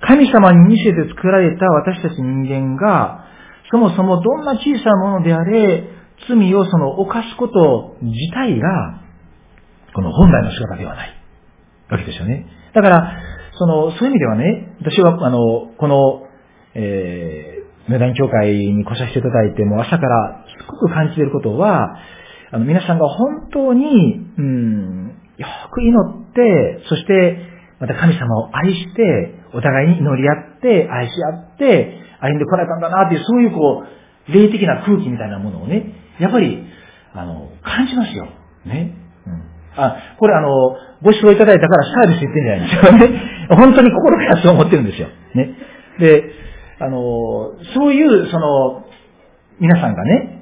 [0.00, 3.26] 神様に見せて作られた私たち人間が、
[3.70, 5.88] そもそもどんな小さなものであれ、
[6.28, 9.02] 罪をその犯すこと自体が、
[9.94, 11.22] この本来の姿ではない。
[11.90, 12.46] わけですよね。
[12.74, 13.12] だから、
[13.58, 16.26] その、そういう意味ではね、私は、あの、この、
[16.74, 21.96] えー、メダン教会に来させていただいて、も朝からすごく感じていることは、
[22.50, 27.51] あの、皆さんが本当に、うん、よく祈って、そして、
[27.82, 36.62] また神様を愛して、お互いに祈り合って、愛し合って、歩んでこられたんだなっていう、そういうこう、霊的な空気みたいなものをね、やっぱり、
[37.12, 38.28] あの、感じますよ。
[38.66, 38.94] ね。
[39.26, 39.42] うん。
[39.74, 40.48] あ、これあの、
[41.02, 43.22] ご指導いただいたからサービス言ってんじゃないんですよね。
[43.50, 45.08] 本当に心からそう思ってるんですよ。
[45.34, 45.50] ね。
[45.98, 46.24] で、
[46.78, 46.98] あの、
[47.74, 48.84] そういう、その、
[49.58, 50.38] 皆さんがね、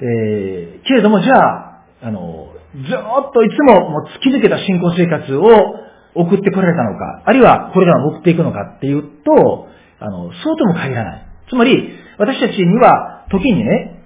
[0.00, 5.85] えー、けれどもじゃあ、あの、ずっといつももう突き抜けた信仰生活を
[6.16, 9.68] 送ってこられたのか、あるいはこれから送っていくのかっていうと、
[10.00, 11.26] あの、そうとも限らない。
[11.48, 14.02] つまり、私たちには、時にね、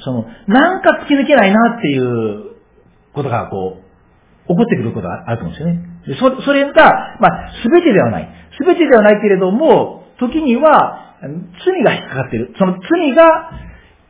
[0.00, 2.56] その、なんか突き抜けないなっていう
[3.12, 5.90] ことが、こう、起こってくることがあると思うんですよね。
[6.06, 8.28] でそそれが、まあ、すべてではない。
[8.58, 12.54] すべてではないけれども、時には、罪が引っかかっている。
[12.58, 13.50] その罪が、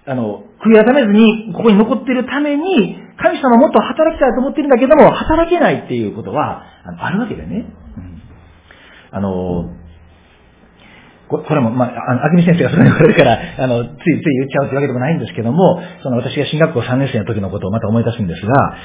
[0.07, 6.65] あの、悔い改めずに、ここに残っているために、神様もっと働きたいと思ってるんだけども、働けないっていうことは、
[6.99, 7.67] あるわけだよね。
[7.97, 8.23] うん、
[9.11, 9.71] あの、
[11.31, 18.77] これも、まあ、あの、あくみ先生がそれに言われるから、あの、ついつい言っちゃうというわけでもないんですけども、その私が進学校3年生の時のことをまた思い出すんですが、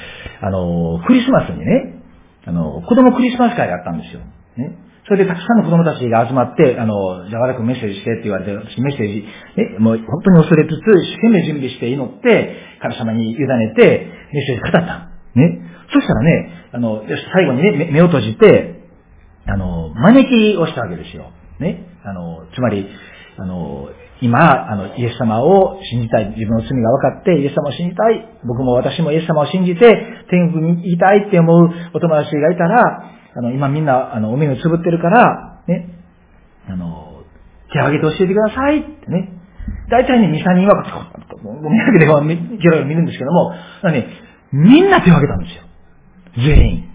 [0.42, 2.02] あの、クリスマスにね、
[2.46, 4.20] あの、子供クリスマス会があったんですよ。
[4.56, 4.78] ね。
[5.08, 15.10] それでたくさんの子供たちが集まって、あの、じゃあ悪くメッセージしてって言われて、私メッセージ、ね、もう本当に恐れつつ、一生懸命準備して祈って、神様に委ねて、メッセージ語った。
[15.34, 15.62] ね。
[15.92, 18.82] そしたらね、あの、最後にね、目を閉じて、
[19.46, 21.30] あの、招きをしたわけですよ。
[21.60, 21.86] ね。
[22.04, 22.88] あの、つまり、
[23.38, 23.88] あの、
[24.20, 26.30] 今、あの、イエス様を信じたい。
[26.30, 28.26] 自分の罪が分かって、イエス様を信じたい。
[28.44, 29.80] 僕も私もイエス様を信じて、
[30.30, 35.90] 天国に行きたいって思うお友達がいたら、あの、今みんな、あの、お目をつぶってるから、ね、
[36.68, 37.22] あの、
[37.72, 39.32] 手を挙げて教えてくださいってね。
[39.90, 40.82] 大体ね、2、3人は、
[41.42, 42.34] ごめんなければ、ゲ
[42.70, 43.52] ロを見るんですけども、
[43.92, 44.06] ね、
[44.52, 45.62] みんな手を挙げたんですよ。
[46.36, 46.88] 全員。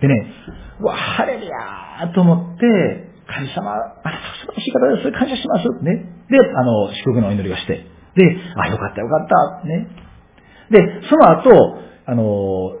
[0.00, 0.32] でね、
[0.80, 5.12] わ、ハレルヤーと思って、神様、あなた素晴らしい方です。
[5.12, 5.84] 感謝します。
[5.84, 6.06] ね。
[6.30, 7.74] で、あの、祝福のお祈りをして。
[7.74, 9.28] で、あ、よかったよかっ
[9.62, 9.66] た。
[9.66, 9.88] ね。
[10.70, 11.50] で、その後、
[12.06, 12.80] あの、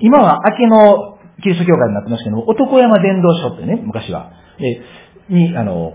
[0.00, 4.32] 今は明けのキリスト教会になってますけども、男山伝道所ってね、昔は。
[4.58, 4.82] で、
[5.28, 5.94] に、あの、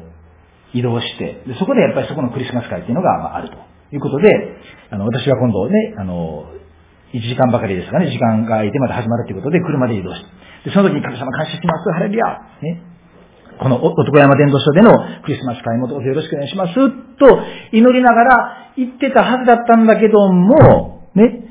[0.74, 3.56] 移動して、でそこでやっぱりそこのクリスマス会っていうのが、まあ、あると
[3.92, 4.30] いうことで、
[4.92, 6.46] あの、私は今度ね、あの、
[7.14, 10.70] 1時間ばかりですかね、時間が空いてまた始まるということで、車で移動して。
[10.70, 12.26] で、その時に神様感謝します、ハレルヤ
[12.62, 12.84] ね。
[13.60, 14.92] この男山伝道所での
[15.24, 16.90] クリスマス会もどうぞよろしくお願いします、と
[17.74, 21.44] 祈りながら言ってたはずだったんだけども、ね、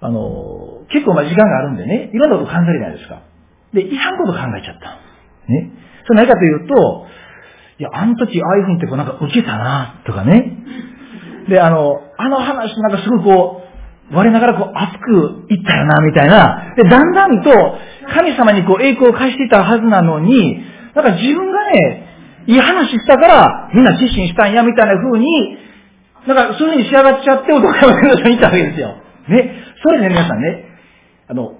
[0.00, 3.22] あの、結構まあ時間があるんでね、いろんなこと考えるじゃないですか。
[3.74, 4.94] で、いらんこと考えちゃった。
[5.50, 5.70] ね。
[6.06, 7.06] それ何かというと、
[7.78, 10.56] いや、あの時ああいうふうにってこうなんか受けたな、とかね。
[11.48, 13.62] で、あの、あの話なんかすごいこ
[14.12, 16.74] う、我ながらこう熱くいったよな、みたいな。
[16.76, 17.50] で、だんだんと
[18.14, 20.62] 神様にこう栄光を返していたはずなのに、
[20.94, 22.06] なんか自分がね、
[22.46, 25.58] いい話したからみんな失神したんや、みたいな風に、
[26.26, 28.94] なんかそういう風に仕上がっちゃって男山の人に行ったわけですよ。
[29.28, 29.64] ね。
[29.82, 30.73] それで、ね、皆さんね、
[31.28, 31.58] あの、同じ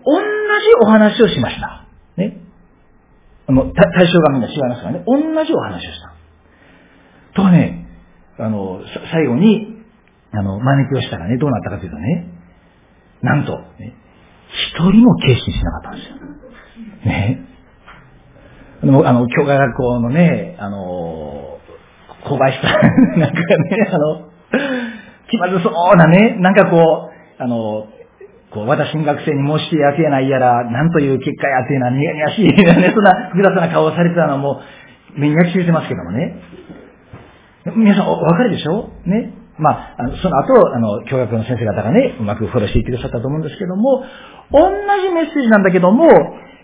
[0.82, 1.86] お話をしました。
[2.16, 2.38] ね。
[3.46, 5.04] あの、対象がみんな違いますからね。
[5.06, 6.14] 同じお話をした。
[7.34, 7.86] とはね、
[8.38, 8.80] あの、
[9.12, 9.74] 最後に、
[10.32, 12.26] あの、招きをしたらね、どうなったかというとね、
[13.22, 13.94] なんと、ね、
[14.48, 16.16] 一人も決心しなかったんですよ。
[17.04, 17.40] ね。
[18.82, 21.58] あの、あの、教会学校のね、あの、
[22.24, 24.28] 小林さん なんかね、あの、
[25.30, 27.88] 気まずそうなね、なんかこう、あの、
[28.54, 34.60] こう、私学生に申してやけないやら、なんという結果やっていうのは、にやにやしい、ね、そんな複雑な顔をされてたのも、
[35.16, 36.38] 目に焼き付いてますけどもね。
[37.76, 39.34] 皆さんお分かるでしょね。
[39.58, 44.04] まあ、その後、あの、教学の先生方がね、うまくフォローしていってくださったと思うんですけども、
[44.50, 46.06] 同じメッセージなんだけども、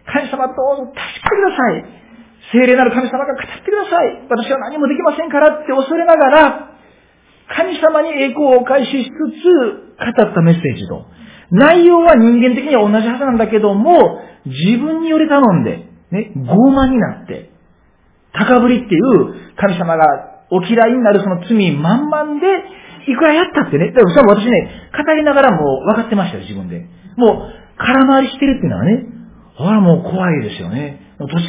[0.07, 1.85] 神様どうぞ助けてください。
[2.53, 4.27] 聖霊なる神様が語ってください。
[4.29, 6.71] 私は何もできませんからって恐れながら、
[7.55, 11.07] 神様に栄光をお返ししつつ、語ったメッセージと、
[11.51, 17.51] 内容は人間的には同じはずなんだけども、自分により頼んで、ね、傲慢になって、
[18.33, 20.05] 高ぶりっていう神様が
[20.51, 22.47] お嫌いになるその罪満々で、
[23.11, 24.71] いくらやったってね、だからそれ私ね、
[25.07, 26.87] 語りながらも分かってましたよ、自分で。
[27.17, 29.05] もう、空回りしてるっていうのはね、
[29.57, 31.01] ほらもう怖いですよね。
[31.19, 31.49] もう途中で、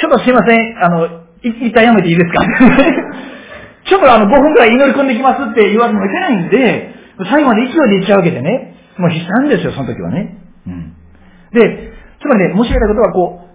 [0.00, 1.08] ちょっとすいません、あの、
[1.42, 2.44] 一旦やめていいですか？
[3.88, 6.90] ちょっとあの5分くらい祈り込んできますって言わずもいけないんで、
[7.30, 8.74] 最後まで勢いで言っちゃうわけでね。
[9.00, 10.36] もう悲惨ですよ、その時はね。
[10.66, 10.94] うん。
[11.52, 13.50] で、つまりね、申し上げたことはこう、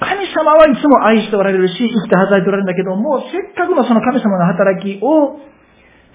[0.00, 5.38] 神様はいつも愛しておられるし、生きて働いておられるんだけども、せっかくのその神様の働きを、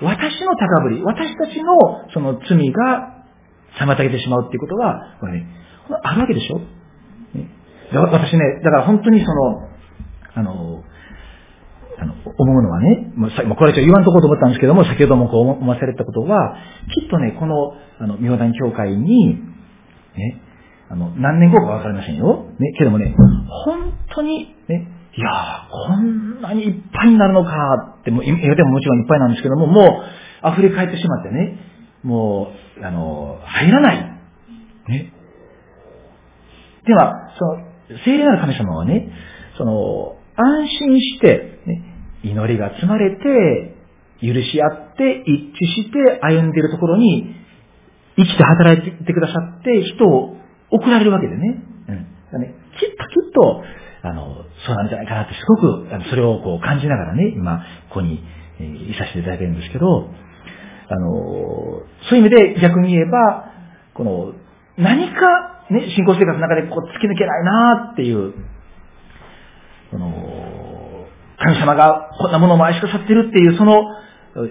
[0.01, 3.23] 私の高ぶり、私たちのその罪が
[3.79, 5.47] 妨げてしまうっていうことは、これね、
[6.03, 6.59] あるわけでしょ、
[7.37, 7.49] ね、
[7.93, 9.69] 私ね、だから本当にその、
[10.33, 10.83] あの、
[11.97, 16.57] あの、思うのはね、もうさこれちょっと言わんとこうと思ったんですけども、先ほどもこう思わされたことは、
[16.93, 19.35] きっとね、この、あの、妙談教会に、
[20.15, 20.41] ね、
[20.89, 22.45] あの、何年後かわかりませんよ。
[22.59, 23.15] ね、けどもね、
[23.65, 24.87] 本当に、ね、
[25.17, 27.51] いやー、こんなにいっぱいになるのか
[28.01, 30.03] って、もう、映画でももちろんいっぱいなんですけども、も
[30.43, 31.57] う、溢れ返ってしまってね、
[32.03, 33.97] もう、あの、入らない。
[34.89, 35.13] ね。
[36.85, 39.09] では、その、聖霊なる神様はね、
[39.57, 41.83] その、安心して、ね、
[42.23, 43.75] 祈りが積まれて、
[44.21, 47.35] 許し合って、一致して歩んでいるところに、
[48.17, 50.37] 生きて働いてくださって人を
[50.71, 51.63] 送られるわけでね。
[52.33, 52.41] うん。
[52.41, 53.63] ねきっときっと、
[54.03, 57.59] あの、そうなんじゃないかなってすごく、あのそれをこう感じながらね、今、
[57.89, 58.23] ここに、
[58.59, 60.09] えー、いさせていただいてるんですけど、
[60.87, 61.09] あの、
[62.09, 63.51] そういう意味で逆に言えば、
[63.93, 64.33] この、
[64.77, 68.33] 何か、ね、信仰生活の中でこう突き抜けないなっていう、
[69.95, 70.11] その、
[71.37, 73.81] 神様がこんなものも愛しくさってるっていう、その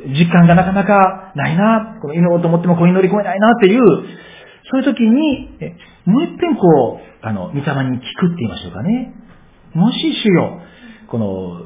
[0.09, 3.81] 実感がなかなかないな、この祈ろうと思ってもこう祈り込めないなっていう、
[4.73, 5.51] そういう時に、
[6.07, 9.15] もう一遍こう、あの、御霊に聞くって言いましょうかね。
[9.75, 10.61] もし主よ、
[11.09, 11.61] この、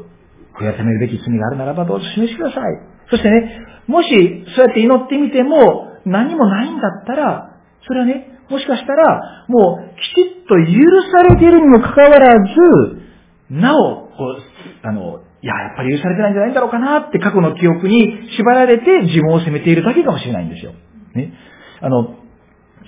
[0.58, 2.62] 悔やめるべき罪があるならばどうぞ示してください。
[3.10, 4.08] そしてね、もし
[4.56, 10.66] そうやって祈ってみても何もないんだったら、それはね、もしかしたら、もうきちっと許
[11.12, 13.07] されているにもかかわらず、
[13.50, 20.72] なお、こう、あの、いや、やっぱり許されてないんじゃないんだろうかなって過去の記憶に縛られて自分を責めているだけかもしれないんですよ。
[21.14, 21.32] ね。
[21.80, 22.16] あの、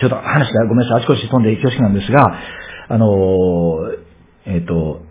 [0.00, 2.24] ちょっと話がごめんなさい、あちこち飛んで恐縮なんですが、
[2.88, 3.06] あの、
[4.46, 5.02] えっ、ー、と、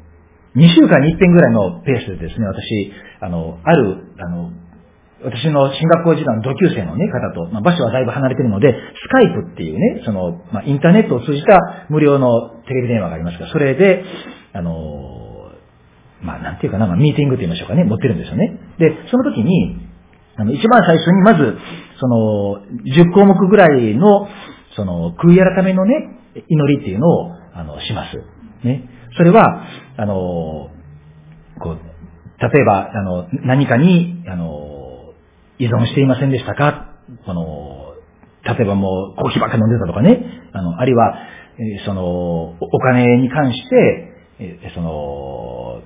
[0.56, 2.92] 2週間に1遍ぐらいのペースでですね、私、
[3.22, 4.52] あの、ある、あの、
[5.24, 14.04] 私の進学校時代の同級生のね、方と、まあ、場所はだいぶ離れているので、スカイプっていうね、その、まあ、インターネットを通じた無料のテレビ電話がありますが、それで、
[14.54, 15.19] あの、
[16.22, 18.60] まあ、なんていうかな、まあ、ミーティングと言いましょうかね、持ってるんですよね。
[18.78, 19.78] で、その時に、
[20.36, 21.58] あの、一番最初にまず、
[22.00, 24.28] その、10項目ぐらいの、
[24.76, 25.96] その、悔い改めのね、
[26.48, 28.18] 祈りっていうのを、あの、します。
[28.66, 28.90] ね。
[29.18, 29.64] それは、
[29.98, 30.70] あの、
[31.60, 31.80] こう、
[32.42, 35.14] 例えば、あの、何かに、あの、
[35.58, 36.96] 依存していませんでしたか？
[37.26, 37.96] この、
[38.44, 41.18] 例えばもう、コーヒーばっか飲んでたとかね、あの、あるいは、
[41.58, 45.82] えその、お金に関して、えその、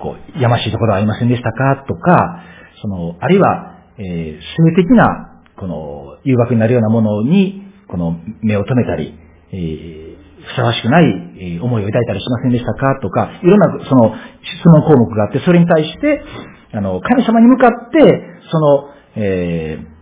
[0.00, 1.84] こう、やましいところはありませんでしたか？
[1.88, 2.42] とか、
[2.82, 9.18] その、あるいは、えー、性的な、この、誘惑になるようなものに、この、目を留めたり、
[9.52, 11.04] えー、ふさわしくない、
[11.56, 13.00] え思いを抱いたりしませんでしたか？
[13.00, 16.22] とか、いろんな、その、質問項目があって、それに対して、
[16.72, 18.22] あの、神様に向かって、
[18.52, 19.98] その、えー、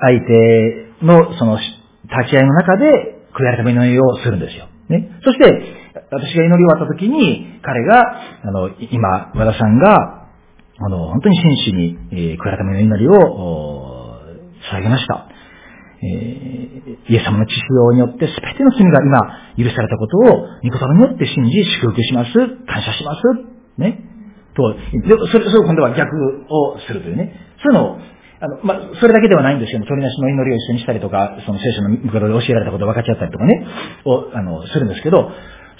[0.00, 4.68] 相手の、その、立ち会いの中で、悔い改めの祈りをするんですよ。
[4.88, 5.10] ね。
[5.22, 8.02] そして、私が祈り終わった時に、彼が、
[8.44, 10.28] あの、今、和田さんが、
[10.80, 13.98] あの、本当に真摯に、えー、悔い改めの祈りを、
[14.72, 15.28] 捧げました。
[16.00, 19.18] えー、イエス様の血潮によって全ての罪が今
[19.58, 20.22] 許されたことを
[20.62, 22.32] 御言葉によって信じ祝福します。
[22.66, 23.22] 感謝します。
[23.78, 24.04] ね。
[24.54, 24.76] と、
[25.32, 26.14] それ、それ今度は逆
[26.48, 27.34] をするというね。
[27.62, 27.98] そういうのを
[28.40, 33.66] あの、まあ、それだけではないんですけど鳥なしの祈りを一緒にしたりとか、その聖書の向こうで教えられたことを分かち合ったりとかね、
[34.04, 35.30] を、あの、するんですけど、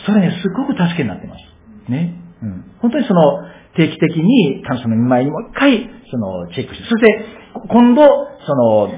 [0.07, 1.91] それね、すっごく助けになってます。
[1.91, 2.15] ね。
[2.43, 2.65] うん。
[2.81, 3.43] 本当にその、
[3.77, 7.25] 定期的に神様の見舞いにもう一回、その、チェックして、そして、
[7.69, 8.03] 今度、
[8.47, 8.91] その、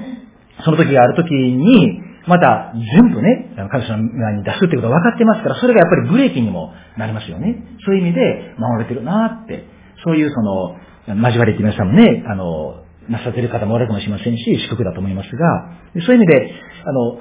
[0.63, 7.77] その時がある時に、また全部ね、神様の見舞いに出すってことが分かってますから、それがやっぱりブレーキにもなりますよね。
[7.85, 9.65] そういう意味で守れてるなって、
[10.03, 10.75] そういうその、
[11.07, 16.51] 交わりって皆さんもね、あの、なさってる方もおられるかもしれませんし、祝福だと思いますが、そういう意味で、
[16.85, 17.19] あの、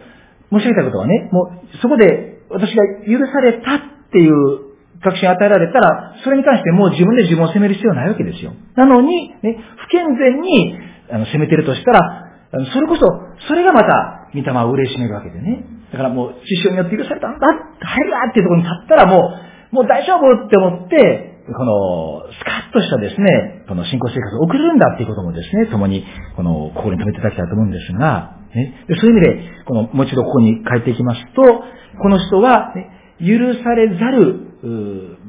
[0.53, 3.80] 申し上げたことはね、もう、そこで私が許されたっ
[4.12, 4.70] ていう
[5.03, 8.53] 確信を与えられたら、それに関してもう自分で自分を責める必要ないわけですよ。
[8.76, 10.76] なのに、ね、不健全に
[11.11, 12.30] あの責めてるとしたら、
[12.72, 13.07] それこそ、
[13.48, 15.64] それがまた、御霊を嬉しめるわけでね。
[15.92, 17.46] だからもう、師匠によって許されたんだ、
[17.80, 19.34] 入るなっていうところに立ったらも
[19.72, 26.05] う、もう大丈夫って思って、この、スカッとしたですね、この信仰生活を送るんだっていうこともですね、共に、
[26.36, 32.90] この、心に留めていただきたいと思うんですが、ね、そういう意味で、この、もう一度ここに帰っていきますと、この人は、ね、
[33.20, 34.46] 許されざる、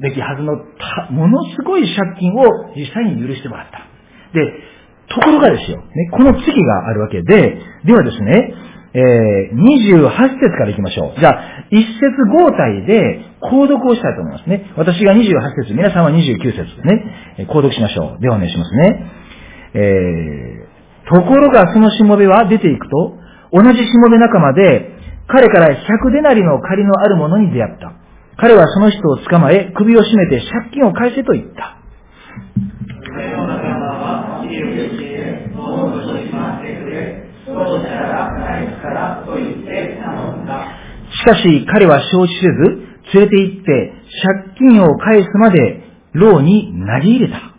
[0.00, 0.56] べきはずの、
[1.10, 2.44] ものすごい借金を
[2.76, 3.86] 実際に許してもらった。
[4.32, 4.52] で、
[5.08, 8.54] ところがですよ、ね、この次があるわけで、ではですね、
[8.94, 11.20] えー、28節から行きましょう。
[11.20, 14.70] じゃあ、一節合体で、購読をしたいと思いますね。
[14.76, 15.32] 私が28
[15.64, 18.20] 節、皆さんは29節ですね、購読しましょう。
[18.20, 19.10] ではお願いしますね。
[19.74, 23.16] えー、ところがそのしもべは出ていくと、
[23.52, 24.92] 同じしもべ仲間で、
[25.26, 27.94] 彼から100デナリの借りのある者に出会った。
[28.36, 31.78] 彼はその人を捕まえ、首を絞めて借金を返せと言った。
[41.12, 42.48] しかし彼は承知せず、
[43.14, 43.92] 連れて行って
[44.22, 45.82] 借金を返すまで
[46.12, 47.52] 牢に投げ入れた。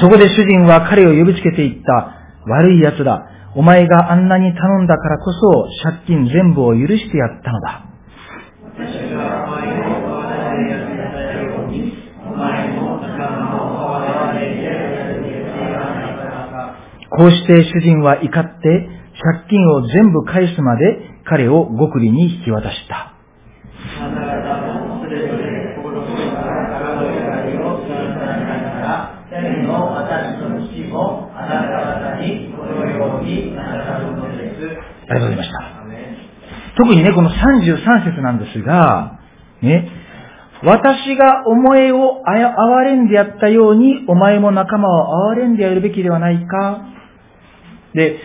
[0.00, 2.20] そこで主人は彼を呼びつけていった。
[2.46, 3.26] 悪い奴だ。
[3.56, 7.83] お前があんなに頼んだからこそ借金全部を許してやったのだ。
[17.16, 18.88] こうして主人は怒って
[19.22, 23.14] 借金を全部返すまで彼を極利に引き渡した。
[35.06, 35.74] ありがとうございました。
[36.76, 39.20] 特にね、この33節なんですが、
[39.62, 39.88] ね、
[40.62, 46.82] 私がお前を憐れんでやったように、お前も仲間を憐れんでやるべきではないか
[47.94, 48.18] で、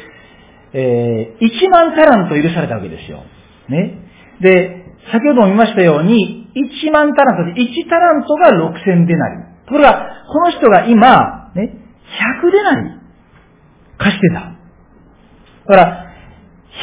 [0.73, 3.23] えー、1万タラント許されたわけですよ。
[3.69, 4.09] ね。
[4.41, 9.43] で、先ほども見ましたように、1万タラントで、1タラントが6000デナリ。
[9.65, 11.73] ところが、この人が今、ね、
[12.41, 12.89] 100デナリ
[13.97, 14.35] 貸してた。
[14.35, 14.55] だ
[15.65, 16.05] から、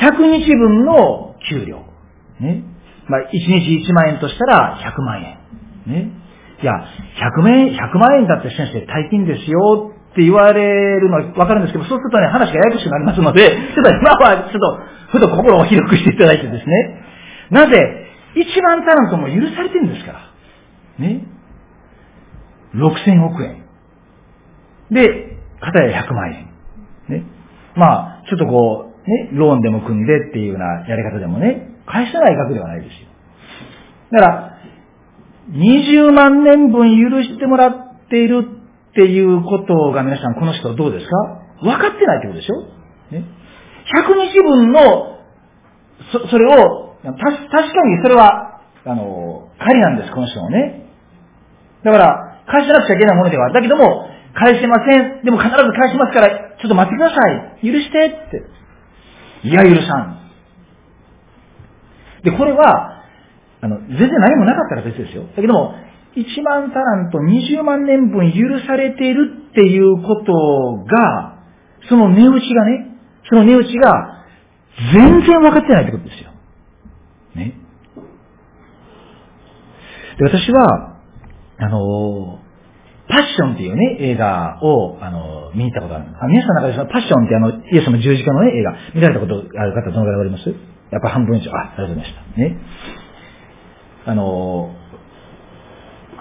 [0.02, 1.84] 100日分の給料。
[2.40, 2.64] ね。
[3.08, 5.38] まあ、1日1万円としたら100万円。
[5.86, 6.10] ね。
[6.62, 6.72] いや、
[7.38, 17.04] 100万円、100万円だって先生大金ですよって言われるのはわかるんですけど、そうするとね、話がややこしくなりますので、ちょっと今はちょっと、ふと心を広くしていただいてですね。
[17.50, 17.76] なぜ、
[18.34, 20.20] 一番タラントも許されてるんですから。
[20.98, 21.24] ね。
[22.74, 23.64] 6000億円。
[24.90, 26.48] で、片や100万円。
[27.08, 27.24] ね。
[27.76, 33.08] まあ、ちょっとこう、ね、ローンでも組んでっていうようなやり方でもね、返せない額ではないですよ。
[34.12, 34.58] だから、
[35.52, 38.44] 20万年分許してもらっている
[38.90, 41.16] っていうことが皆さんこの人どうですか？
[41.62, 42.62] 分かってないってことでしょ？
[43.14, 43.24] ね。
[43.94, 44.80] 100日分の、
[46.12, 50.86] そ、それを、た、確かにそれは、あの、仮なんです、この人もね。
[51.84, 53.54] だから、返さなくちゃいけないものではある。
[53.54, 55.24] だけども、返せません。
[55.24, 57.16] でも必ず返しますから、ちょっと待ってくださ
[57.62, 57.72] い。
[57.72, 58.42] 許してって。
[59.46, 60.18] いや、許さん。
[62.24, 63.02] で、これは、
[63.60, 65.22] あの、全然何もなかったら別ですよ。
[65.36, 65.74] だけども、
[66.16, 71.38] 1万タラント20万年分許されているっていうことが、
[71.88, 74.24] その値打ちがね、その値打ちが
[74.92, 76.32] 全然分かってないってことですよ。
[77.36, 77.54] ね。
[80.18, 80.96] で、私は、
[81.58, 82.40] あの、
[83.08, 86.10] パッションっていうね、映画を、あの、見に行ったことがある。
[86.20, 90.48] あ皆さんの中でそのパッションってあの、イエスの十字架のね、映画、見られたことある方どのくらいおります
[90.90, 92.40] やっぱ半分以上、あ、ありがとうございました。
[92.40, 92.56] ね。
[94.06, 94.74] あの、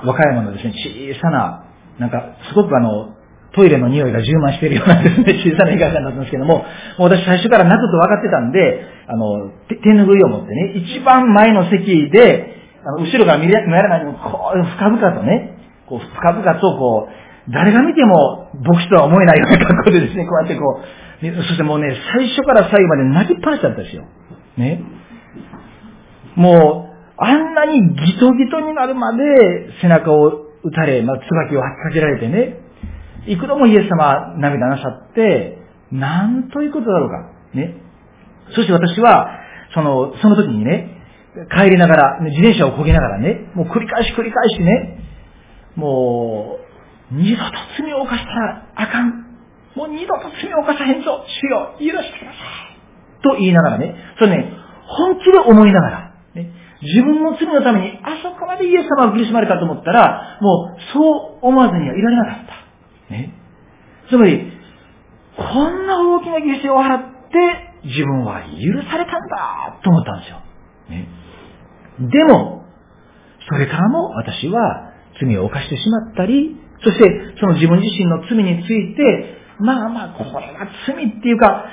[0.04, 1.66] 和歌山のですね、小さな、
[2.00, 3.16] なんか、すごくあの、
[3.56, 6.66] トイレの匂いが充満しているようなですね、 小さな映画館だったんですけども、も
[7.00, 12.54] う私最初から泣くと分かってたんで、あの、手拭いを持ってね、一番前の席で、
[12.86, 15.55] あの後ろから見られないように、こう、深々とね、
[15.88, 24.04] こう、深々とこう、誰が見ても牧師とは思えないような格好でですね、こうやってこう、そしてもうね、最初から最後まで泣きっぱなしだったんですよ。
[24.58, 24.82] ね。
[26.36, 29.24] もう、あんなにギトギトになるまで
[29.82, 32.60] 背中を打たれ、まあ、椿を吐きかけられてね、
[33.28, 35.58] 幾度もイエス様涙なさって、
[35.92, 37.32] なんということだろうか。
[37.54, 37.76] ね。
[38.54, 39.40] そして私は、
[39.74, 40.92] その、その時にね、
[41.56, 45.05] 帰りながら、自転車をこげながらね、もう繰り返し繰り返しね、
[45.76, 46.58] も
[47.12, 49.26] う、二度と罪を犯したらあかん。
[49.76, 51.24] もう二度と罪を犯さへんぞ。
[51.28, 52.38] 主よ、許してくださ
[52.72, 52.76] い。
[53.22, 54.54] と言いながらね、それね、
[54.88, 56.52] 本気で思いながら、ね、
[56.82, 62.36] 自分の罪のためにあそこまでイエス様が苦しまれたと思ったら、もうそう思わずにはいられなかっ
[63.08, 63.14] た。
[63.14, 63.34] ね。
[64.10, 64.52] つまり、
[65.38, 70.42] こんな大きな犠牲を払って自分は許されたんだと思ったんですよ。
[70.90, 71.08] ね。
[72.00, 72.66] でも、
[73.50, 77.04] それからも私は罪を犯してしまったり、そして
[77.40, 81.66] その自分自身の罪について、まあまあ、これは罪っていうか、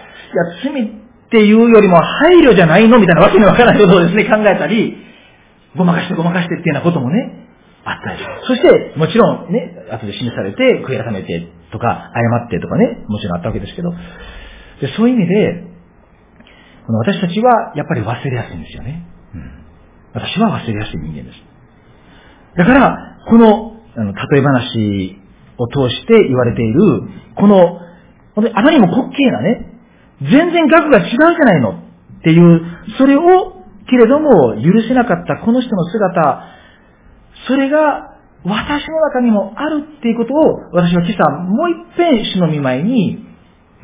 [0.62, 4.96] いや、罪っていうよりも配慮じゃないのみたいなわけのわからないことをですね、考えたり、
[5.76, 7.42] ごまかしてごまかしてっていうようなこともね、
[7.84, 13.90] あったりそして、もちろんね、後で示されて、悔い改めてとか、謝ってとかね、もちろんあったわけですけど、
[14.80, 15.64] でそういう意味で、
[16.86, 19.06] この私たちはやっぱり忘れやすいんですよね。
[19.34, 19.50] うん、
[20.14, 21.51] 私は忘れやすい人間です。
[22.56, 25.18] だから、この、あの、例え話
[25.58, 26.80] を通して言われている、
[27.36, 27.80] この、
[28.34, 29.72] 本当にあまりにも滑稽なね、
[30.22, 32.60] 全然額が違うじゃないのっていう、
[32.98, 36.44] それを、けれども許せなかったこの人の姿、
[37.46, 38.12] それが
[38.44, 40.38] 私の中にもあるっていうことを、
[40.72, 43.26] 私は今朝もう一遍主の見舞いに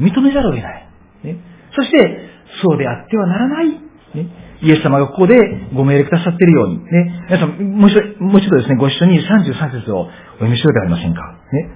[0.01, 0.89] 認めざるを得ない。
[1.25, 1.39] ね、
[1.75, 2.29] そして、
[2.62, 3.88] そうであってはならない。
[4.15, 5.37] ねイエス様がここで
[5.73, 7.27] ご命令くださっているように、ね。
[7.31, 11.21] 皆さん、もう一度、もう一度ですね、ご一緒に33節をお読みしようではありませんか。
[11.53, 11.71] ね。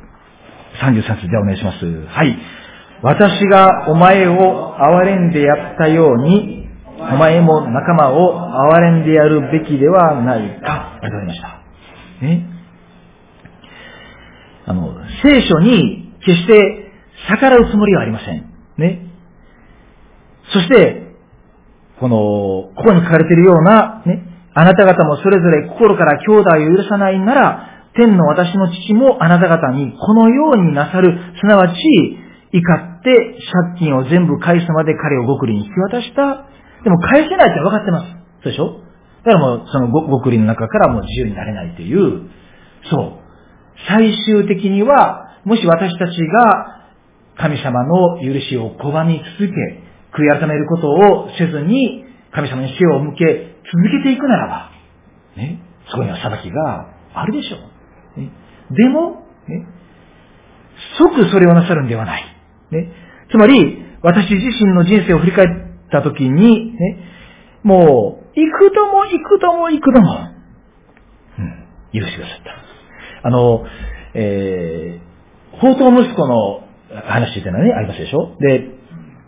[0.80, 1.87] 33節でお願いします。
[2.09, 2.37] はい。
[3.03, 6.68] 私がお前を憐れんでやったように、
[6.99, 10.99] お前も仲間を憐れんでやるべきではないか。
[11.01, 11.62] ありがとうございました。
[12.26, 12.47] ね。
[14.66, 16.91] あの、聖書に決して
[17.28, 18.45] 逆らうつもりはありません。
[18.78, 19.07] ね。
[20.53, 21.11] そして、
[22.01, 22.16] この、
[22.74, 24.22] ここに書かれているような、ね、
[24.55, 31.74] あなた方もそれぞれ心から兄弟を許さないなら、天の私の父もあなた方にこのようになさる、すなわち、
[32.53, 33.38] 怒って
[33.74, 36.47] 借金を全部返すまで彼を極利に引き渡した。
[36.84, 38.07] でも返せないって分かってます。
[38.43, 38.80] そうでしょ？
[39.24, 42.28] だからもうその極利の中からもう自由になれないという、
[42.90, 43.12] そう。
[43.88, 46.88] 最終的には、もし私たちが
[47.36, 49.82] 神様の許しを拒み続け、
[50.12, 54.70] 悔い改めることをせずに、神様に背を向け、続けていくならば、
[55.36, 55.60] ね、
[55.90, 57.56] そこには裁きがあるでしょ
[58.16, 58.20] う。
[58.20, 58.30] ね、
[58.70, 59.66] でも、ね、
[60.98, 62.24] 即それをなさるんではない。
[62.70, 62.92] ね、
[63.30, 65.48] つまり、私自身の人生を振り返っ
[65.90, 66.98] たときに、ね、
[67.62, 70.28] もう、幾度も幾度も幾度も、
[71.38, 72.44] うん、許してくださっ
[73.22, 73.28] た。
[73.28, 73.64] あの、
[74.14, 76.64] えー、宝刀息子の
[77.04, 78.36] 話っていうのはね、ありますでしょ？
[78.40, 78.70] で、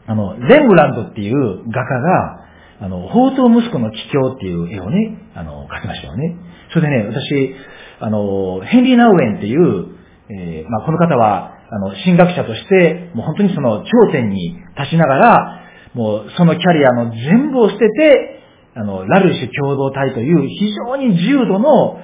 [0.06, 1.34] あの、レンブランドっていう
[1.70, 2.44] 画家が、
[2.80, 6.36] あの、宝刀息子の帰郷っていう絵をね、あの、描きましたよね。
[6.72, 7.54] それでね、私、
[8.00, 9.86] あの、ヘンリー・ナウエンっていう、
[10.30, 15.60] えー、まあ、この方は、あの、神学者として、もう本当にその頂点に立ちながら、
[15.94, 18.40] もうそのキャリアの全部を捨てて、
[18.76, 22.00] あの、ラルシュ共同体という非常に重度の、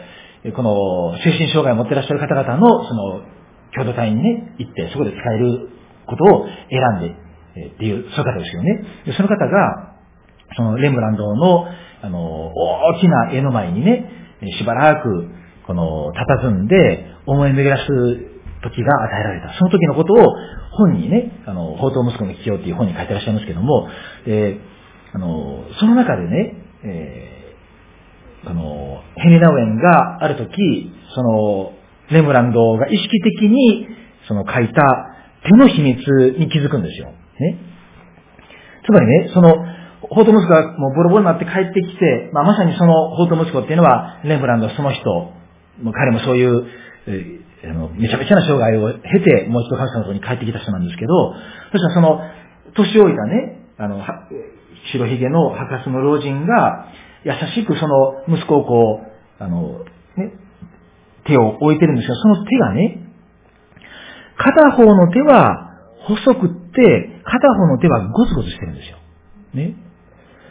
[0.54, 3.22] この精神障害を持ってらっしゃる方々の、その、
[3.74, 5.68] 共同体にね、行って、そこで使える
[6.06, 8.84] ことを選んで、えっていう、そういう方ですよね。
[9.06, 9.96] で、その方が、
[10.56, 11.66] そのレンブランドの、
[12.02, 14.10] あの、大きな絵の前にね、
[14.58, 15.28] しばらく、
[15.66, 17.86] この、佇んで、思い巡らす
[18.62, 19.54] 時が与えられた。
[19.58, 20.16] その時のことを
[20.72, 23.88] 本にね、あの、宝刀息子の起用っていう本に書いてらっしゃいますけども、
[24.24, 24.58] で、
[25.12, 31.72] あの、その中でね、えー、あの、ヘネナウェンがある時、その、
[32.10, 33.88] レムランドが意識的に、
[34.28, 34.82] その書いた
[35.44, 35.98] 手の秘密
[36.38, 37.12] に気づくんですよ。
[37.40, 37.58] ね。
[38.86, 39.54] つまりね、その、
[40.02, 45.10] ホート息子がもうボロボロになって帰ってきて、まあ、まさにそのホート息子っていうのは、レンブランドはその人、
[45.82, 46.66] もう彼もそういう、
[47.06, 51.34] えー、あのめちゃめちゃな障害を経て、もう一度神様のところに帰ってきた人なんですけど、
[51.72, 52.20] そしたらその、
[52.74, 54.02] 年老いたね、あの、
[54.92, 56.88] 白ひげの博士の老人が、
[57.24, 59.84] 優しくその息子をこう、あの、
[60.16, 60.32] ね、
[61.26, 63.06] 手を置いてるんですが、その手がね、
[64.36, 65.76] 片方の手は
[66.06, 68.98] 細く、片方の手はゴツゴツしてるんですよ。
[69.54, 69.74] ね。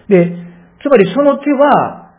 [0.10, 0.36] で、
[0.82, 2.12] つまりその手は、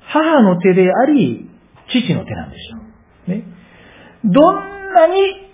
[0.00, 1.50] 母の手であり、
[1.88, 3.36] 父の手なんですよ。
[3.36, 3.44] ね。
[4.24, 4.54] どん
[4.94, 5.48] なに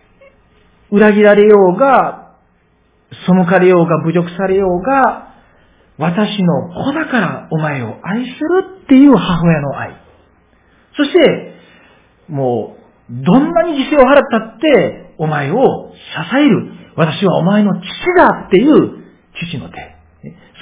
[0.90, 2.36] 裏切られようが、
[3.26, 5.34] 背かれようが、侮辱されようが、
[5.98, 9.94] 私の子だからお前を愛するっていう母親の愛。
[10.96, 11.54] そして、
[12.28, 12.76] も
[13.10, 16.72] う、どんなに犠牲を払ったって、お前を支える。
[16.96, 17.84] 私はお前の父
[18.16, 19.04] だっていう
[19.50, 19.94] 父の手。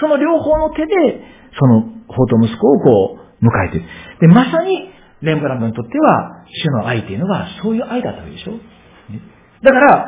[0.00, 1.20] その両方の手で、
[1.58, 3.86] その法と息子をこう、迎えている。
[4.20, 8.52] で、まさに、レンブランドにとっては、主の愛というのは、そういう愛だったわけでしょ。
[9.62, 10.06] だから、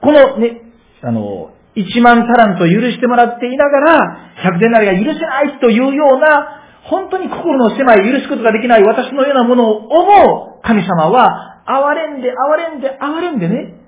[0.00, 0.62] このね、
[1.02, 13.83] あの、1万タラント許してもらっていながら、100デナリが許せないというような、本当に心の狭い許すことができない私のようなものを思う神様は、哀れんで、哀れんで、哀れんでね、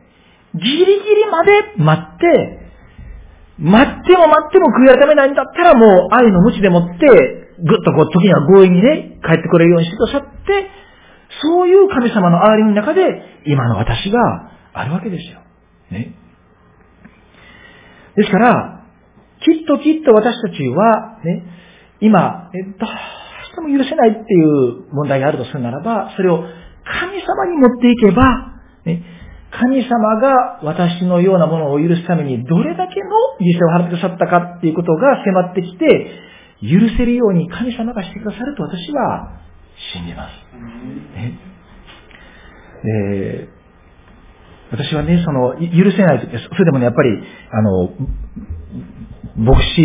[0.57, 2.67] ギリギリまで待って、
[3.59, 7.07] 待っても待っても悔い改めないんだったらもう愛の無知でもって、
[7.59, 10.71] ぐっとこう時には強引にね、帰ってくれるようにしてくださって、
[11.43, 13.03] そういう神様の憐れみの中で、
[13.47, 15.41] 今の私があるわけですよ。
[15.91, 16.15] ね。
[18.17, 18.85] ですから、
[19.45, 21.45] きっときっと私たちは、ね、
[22.01, 22.89] 今、えどう
[23.51, 26.43] しても許せないっていう問題があるとするならば、それを
[26.85, 28.56] 神様に持っていけば、
[29.51, 35.87] 神様が私のようなものを許すためにどれだけの犠牲を払ってくださったかっていうことが迫ってきて、
[36.63, 39.41] 許せるように神様がしてくださると私は
[39.95, 40.33] 信じます。
[41.17, 41.39] ね
[42.85, 43.57] えー
[44.73, 47.23] 私はね、その、許せないとき、それでもね、やっぱり、
[47.53, 47.91] あの、
[49.37, 49.83] 牧師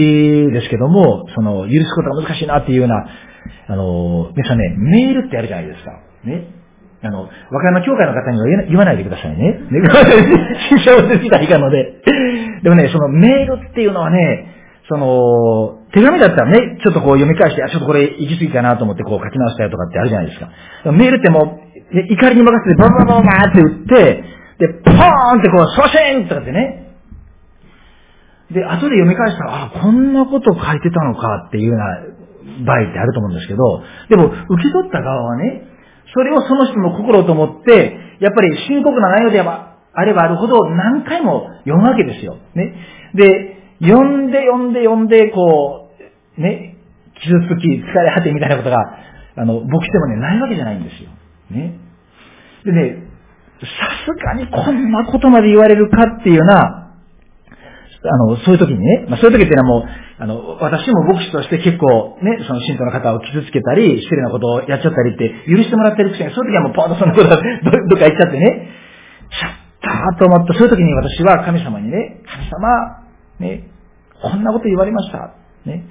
[0.51, 3.05] ですけども、その、許すことが難しいなっていうような、
[3.67, 5.91] あの、皆さんね、メールってあるじゃないですか。
[6.23, 6.60] ね。
[7.03, 9.53] あの、和歌山教会の方には言わないでくださいね。
[9.53, 9.59] ね、
[10.69, 11.95] 新章の時代なので。
[12.61, 14.47] でもね、そのメールっていうのはね、
[14.87, 20.49] その、手紙だったらね、ちょっとこう読み返して、あ、ちょっとこれ行き過ぎかなと思ってこう書き直したりとかってあるじゃないですか。
[20.91, 21.59] メールっても
[21.93, 24.23] う、怒りに任せてバンバンバンバンって打って、
[24.59, 26.93] で、ポーンってこう、ソシンとかってね。
[28.51, 35.70] で、後で読み返したら、あ、こんなこと書いてたのかっていうような場合ってあると思うんですけど、でも、受け取った側はね、
[36.13, 42.37] それをその人の心と思って、やっぱり深刻な内容であればあるほど何回も読むわけですよ。
[42.55, 42.75] ね。
[43.15, 45.89] で、読んで読んで読んで、こ
[46.37, 46.77] う、ね、
[47.21, 48.77] 傷つき、疲れ果てみたいなことが、
[49.35, 51.09] あの、僕してもね、ないわけじゃないんですよ。
[51.49, 51.77] ね。
[52.63, 53.03] でね、
[53.61, 53.67] さ
[54.05, 56.80] すがにこんなことまで言われるかっていうような、
[58.03, 68.69] あの、そういう時にね、まあ、そういう時っていうのはもう、あの、私も牧師として結構ね、その信徒の方を傷つけたり、失礼なことをやっちゃったりって許してもらってるくせに、そういう時はもうポンとそのこと どどっか行っちゃってね、
[69.29, 73.05] ちょっとと思って、そういう時に私は神様にね、神様、
[73.39, 73.67] ね、
[74.21, 75.33] こんなこと言われました。
[75.65, 75.83] ね。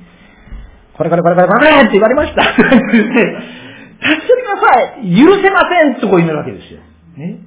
[0.97, 2.43] これこれこれこれこれって言われました。
[2.43, 2.83] 助けて
[4.43, 6.81] ください許せませんとこう言うわけですよ。
[7.17, 7.41] ね。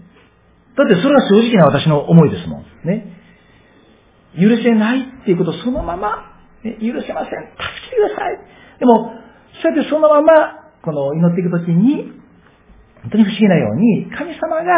[0.75, 2.65] だってそれは正直な私の思いですもん。
[2.83, 3.12] ね。
[4.39, 7.51] 許せないっていうことをそのまま、ね、許せません。
[7.51, 8.39] 助けてください。
[8.79, 9.13] でも、
[9.61, 10.33] そうやってそのまま、
[10.81, 12.11] この祈っていくときに、
[13.03, 14.73] 本当に不思議なように、神様が、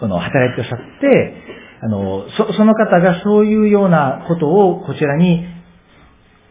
[0.00, 1.34] この働いてくださって、
[1.80, 5.46] あの、そ、その方がそういうようなことをこちらに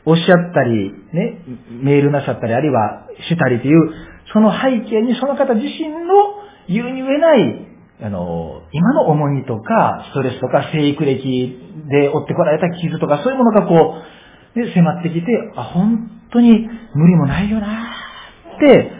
[0.05, 1.41] おっしゃったり、ね、
[1.83, 3.93] メールなさったり、あるいはしたりという、
[4.31, 5.97] その背景にその方自身の
[6.69, 7.67] 言うに言えない
[7.99, 13.95] あの、今の重荷とか、ストレスとか、生育歴で追ってこられた傷とか、そういうものがこ
[14.55, 15.25] う、で、迫ってきて、
[15.55, 17.67] あ、本当に無理もないよな
[18.55, 18.91] って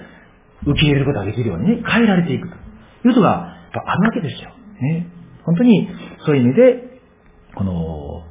[0.66, 4.50] 受け入れることができるようにね、変えられていくということがあるわけですよ。
[4.82, 5.08] ね。
[5.46, 5.90] 本当に
[6.26, 7.02] そういう意味で、
[7.56, 8.24] この、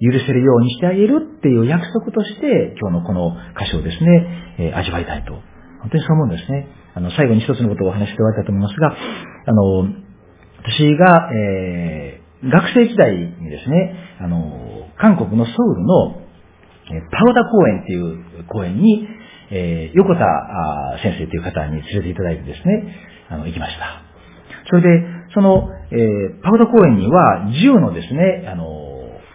[0.00, 5.32] 許せるようにしてあげるっていう約束として、今日のこの箇所をですね、えー、味わいたいと。
[5.80, 6.68] 本当にそう思うんですね。
[6.94, 8.96] あの、最後に一つのことをお話して終わりたいと思いますが、
[9.46, 10.05] あの、
[10.66, 16.22] 私が、えー、学生時代にですね、あの、韓国のソウルの、
[16.88, 19.08] えパウダ公園っていう公園に、
[19.50, 20.24] えー、横田
[21.02, 22.96] 先生という方に連れていただいてですね、
[23.28, 24.02] あの、行きました。
[24.70, 28.64] それで、その、えー、パウダ公園には、銃のですね、あの、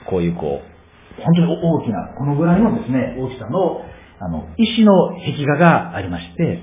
[0.09, 3.85] こういうこう、本当に大きな、このぐらいのですね、大きさの、
[4.19, 6.59] あの、石の壁画がありまして、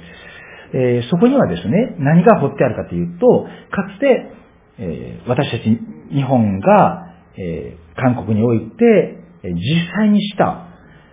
[0.74, 4.37] えー、そこにはですね、何が彫ってあるかというと、かつて、
[4.78, 5.78] え、私たち
[6.12, 9.52] 日本が、え、韓国において、実
[9.96, 10.68] 際にした、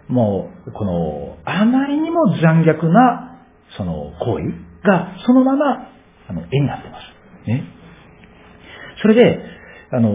[0.08, 3.42] もう、この、あまりにも残虐な、
[3.78, 5.88] その、行為が、そのまま、
[6.28, 7.50] あの、絵になってます。
[7.50, 7.64] ね。
[9.02, 9.40] それで、
[9.92, 10.12] あの、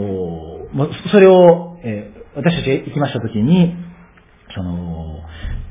[1.11, 3.75] それを、え、私たち行きましたときに、
[4.55, 5.21] その、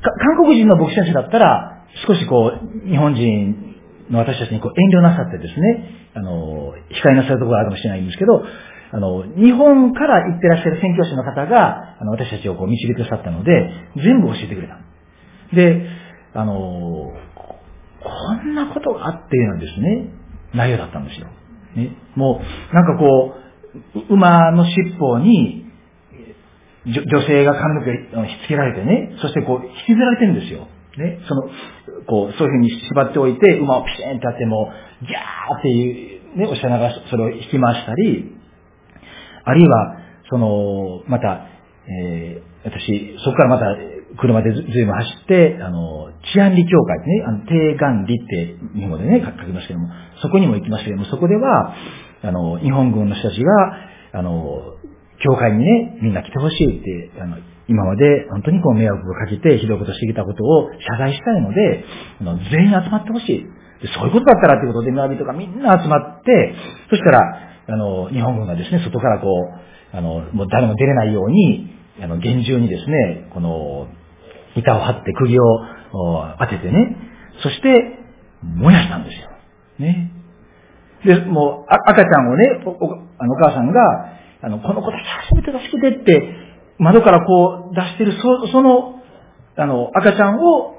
[0.02, 2.52] 韓国人の牧師先生だったら、少しこ
[2.84, 3.69] う、日本人
[4.18, 8.42] 私たちにこう遠慮なさってですね、あの、控えなさるところがあるかもしれないんですけど、
[8.92, 14.78] あの、日本から行ってらっしゃる宣教師の方が、あの、私たちをこう導いてくださったので、全部教えてくれた。
[15.54, 15.86] で、
[16.34, 17.12] あの、
[18.02, 20.08] こんなことがあっていうのですね、
[20.54, 21.28] 内容だったんですよ。
[21.76, 23.34] ね、もう、なんかこ
[24.08, 25.66] う、馬の尻尾に、
[26.86, 30.66] 女性が髪の毛をひっつけられてね、そしてこう、引きずられてるんですよ。
[30.96, 31.42] ね、その、
[32.10, 38.36] こう、そういうふうに縛っておいて、馬をピシーンとやっても、ギャーっていう、ね、おしゃながそれを引き回したり、
[39.44, 39.96] あるいは、
[40.28, 41.46] その、また、
[41.88, 43.64] えー、私、そこからまた、
[44.18, 49.88] 車でずいぶん走って、あの、治安理協会ね、あの、低岩理って日本語でね、書きますけども、
[50.20, 51.74] そこにも行きましたけども、そこでは、
[52.22, 53.52] あの、日本軍の人たちが、
[54.12, 54.74] あの、
[55.22, 57.36] 教会にね、みんな来てほしいって、あの、
[57.70, 61.84] 今まで本当にこう迷惑をかけてひどいことしてきたことを謝罪したいので、
[62.20, 63.46] あの全員集まってほしい。
[63.94, 66.54] そういうことだったらっていうことで、村人がみんな集まって、
[66.90, 67.20] そしたら、
[67.68, 71.70] あの、日本軍がですね、外からこう、あの、もう誰も出れないように、
[72.02, 73.86] あの、厳重にですね、この、
[74.56, 75.44] 板を張って釘を
[76.40, 76.96] 当ててね、
[77.42, 77.98] そして、
[78.42, 79.30] 燃やしたんですよ。
[79.78, 80.12] ね。
[81.04, 82.70] で、もう、赤ちゃんをね、お
[83.18, 83.80] あのお母さんが、
[84.42, 86.34] あの、この子だけ初めて助けてって、
[86.80, 89.00] 窓からこう出してる、そその、
[89.56, 90.76] あの、赤ちゃんを、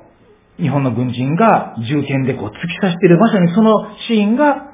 [0.59, 4.73] 日本の軍人が銃剣でこう突き刺してる、まさにそのシーンが、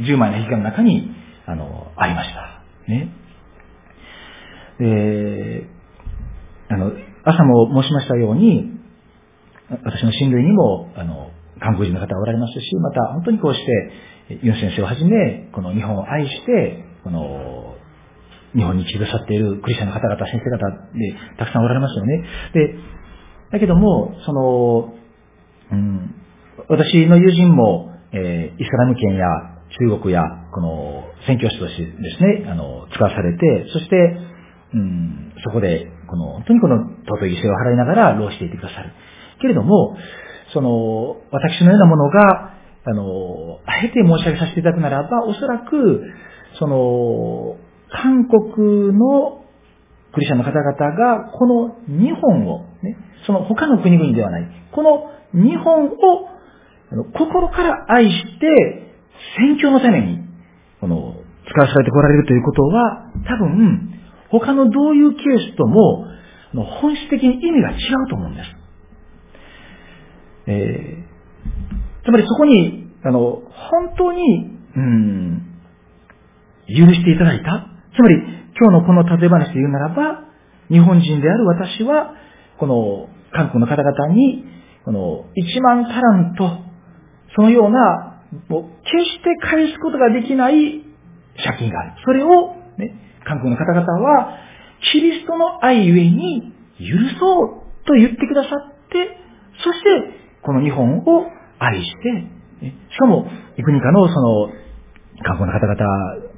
[0.00, 1.14] 10枚の壁画の中に
[1.46, 2.62] あの、ありました。
[2.88, 3.12] ね。
[4.78, 5.66] で、
[6.68, 6.92] あの、
[7.24, 8.70] 朝も申しましたように、
[9.70, 11.30] 私の親類にも、あの、
[11.60, 13.60] 韓国人の方がおられますし、また本当にこうし
[14.28, 17.71] て、ユン先生をはじめ、この日本を愛して、この、
[18.54, 20.58] 日本に来てくださっているクリスチャンの方々、先生方
[20.92, 22.24] でたくさんおられますよね。
[22.52, 22.74] で、
[23.52, 24.94] だけども、その、
[25.72, 26.14] うん、
[26.68, 29.26] 私の友人も、えー、イスラム圏や
[29.88, 30.22] 中国や、
[30.52, 33.96] この、宣教師としてですね、あの、使わされて、そして、
[34.74, 36.76] うん、そこで、この、本当にこの
[37.06, 38.92] 尊い犠牲を払いながら、労していてくださる。
[39.40, 39.96] けれども、
[40.52, 42.52] その、私のようなものが、
[42.84, 46.02] あの、あえて申し上げさせていただくならば、おそらく、
[46.58, 47.56] その、
[47.92, 49.42] 韓国の
[50.12, 55.90] クリスチャンの方々が、この日本を、ね、その他の国々ではない、この日本を
[57.14, 58.92] 心から愛して、
[59.38, 60.18] 宣教のために、
[60.80, 61.14] この、
[61.48, 66.06] 使わされてこられるということは、多分、他のどういうケースとも、
[66.80, 67.74] 本質的に意味が違
[68.06, 68.56] うと思うんです。
[70.46, 75.42] えー、つまりそこに、あの、本当に、うん、
[76.68, 77.71] 許していただいた。
[77.94, 78.16] つまり、
[78.58, 80.24] 今日のこの例え話で言うならば、
[80.70, 82.14] 日本人である私は、
[82.58, 84.44] この、韓国の方々に、
[84.84, 86.58] この、1万タラント、
[87.34, 88.12] そのような
[88.48, 90.84] もう決して返すことができない
[91.36, 91.92] 借金がある。
[92.04, 94.38] それを、ね、韓国の方々は、
[94.92, 99.18] キリストの愛ゆえに許そうと言ってくださって、
[99.62, 99.88] そして、
[100.42, 101.26] この日本を
[101.58, 103.26] 愛して、しかも、
[103.56, 104.48] 幾人かのその、
[105.24, 106.31] 韓国の方々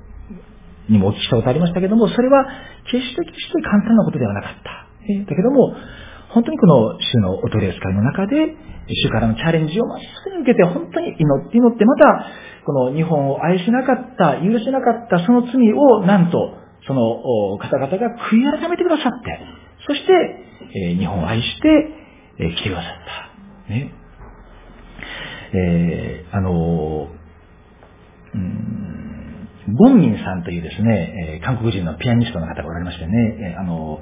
[0.89, 2.47] にもお聞きしたことありましたけども、それは
[2.91, 4.85] 決して決して簡単なことではなかった。
[5.30, 5.74] だけども、
[6.30, 8.57] 本当にこの主のお取り扱いの中で、
[8.89, 12.26] 主からのチャレンジをまっすぐに受けて、本当に祈って祈って、また、
[12.66, 19.41] この日本を愛しなかった、許しなかったその罪を、なんと、その方々が悔い改めてくださって、
[19.87, 20.12] そして、
[20.76, 21.89] え日本を愛して、
[22.39, 22.93] え来てくださっ
[23.68, 23.72] た。
[23.72, 23.93] ね。
[25.53, 27.09] えー、あの、
[28.35, 28.94] うん、
[29.73, 34.01] ゴンミンさんというですね、え韓国人のピアニストの方がおられましてね、えあの、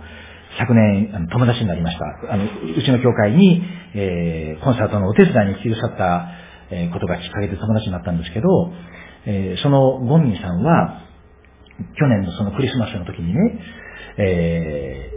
[0.59, 2.05] 昨年、あの友達になりました。
[2.33, 2.49] あの、う
[2.83, 3.63] ちの教会に、
[3.95, 6.29] えー、コンサートのお手伝いに来てくださった、
[6.71, 8.73] えことがきっかけで友達になったんですけど、
[9.27, 11.03] え、そのゴンミンさんは、
[11.99, 13.61] 去年のそのクリスマスの時にね、
[14.19, 15.11] え、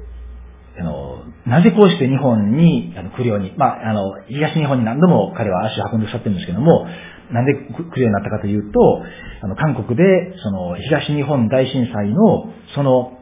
[0.80, 6.86] あの、なぜこうして日本にあの来るように、まあ、あの、東日本に何度も彼は足を運んでくださってるんですけども、
[7.32, 8.80] なんで来るようになったかというと、
[9.42, 10.04] あの、韓国で、
[10.44, 13.18] その、東日本大震災の、その、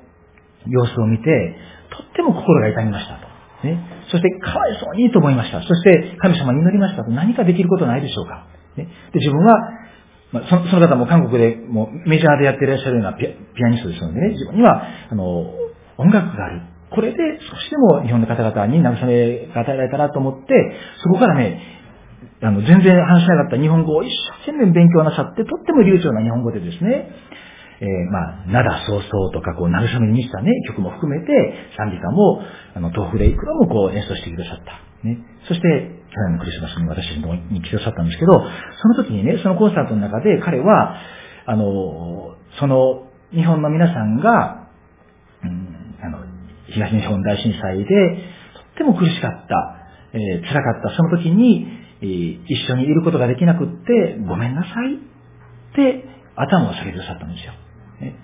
[0.67, 1.55] 様子を見て、
[1.89, 3.67] とっても心が痛みましたと。
[3.67, 3.79] ね。
[4.09, 5.61] そして、かわいそうにと思いました。
[5.61, 7.11] そして、神様に祈りましたと。
[7.11, 8.47] 何かできることないでしょうか。
[8.75, 8.85] ね。
[8.85, 9.55] で、自分は、
[10.31, 15.45] まあ、そのその方も韓国でもうメジャーでやっていらっしゃるようなピアニストですのでね、自分には、あの、
[15.97, 16.61] 音楽がある。
[16.89, 17.17] これで
[17.49, 20.53] 少しでも日本の方々に慰めが与えられたらと思って、
[21.03, 21.59] そこからね、
[22.41, 24.09] あの、全然話しなかった日本語を一
[24.45, 27.09] 生懸命勉強なさって、とっても流暢な日本語でですね、
[27.81, 31.33] えー、まあ、灘そうそうとか、こう、慰めに満ちたね、曲も含めて、
[31.75, 32.41] 賛美歌も、
[32.75, 35.07] あの、豆腐でいくらもこう、演奏してくださった。
[35.07, 35.17] ね。
[35.47, 35.67] そして、
[36.13, 37.17] 去年のクリスマスに私
[37.51, 38.31] に来てくださったんですけど、
[38.81, 40.95] その時にね、そのコンサートの中で彼は、
[41.45, 44.69] あの、その、日本の皆さんが、
[45.43, 46.19] うん、あの、
[46.67, 47.93] 東日本大震災で、と
[48.61, 57.53] っても苦しかった、えー、辛かった、その時に、一緒にいることができなくって、ごめんなさいって頭を下げてくださったんですよ。
[58.01, 58.15] ね、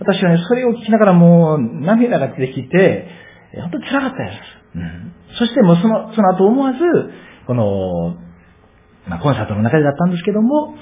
[0.00, 3.08] 私はね、それを聞きながらもう涙が出てきて、
[3.54, 4.38] 本当に辛かったです。
[4.76, 6.78] うん、そしてもうその、その後思わず、
[7.46, 8.16] この、
[9.08, 10.74] まあ、コンサートの中でだったんですけども、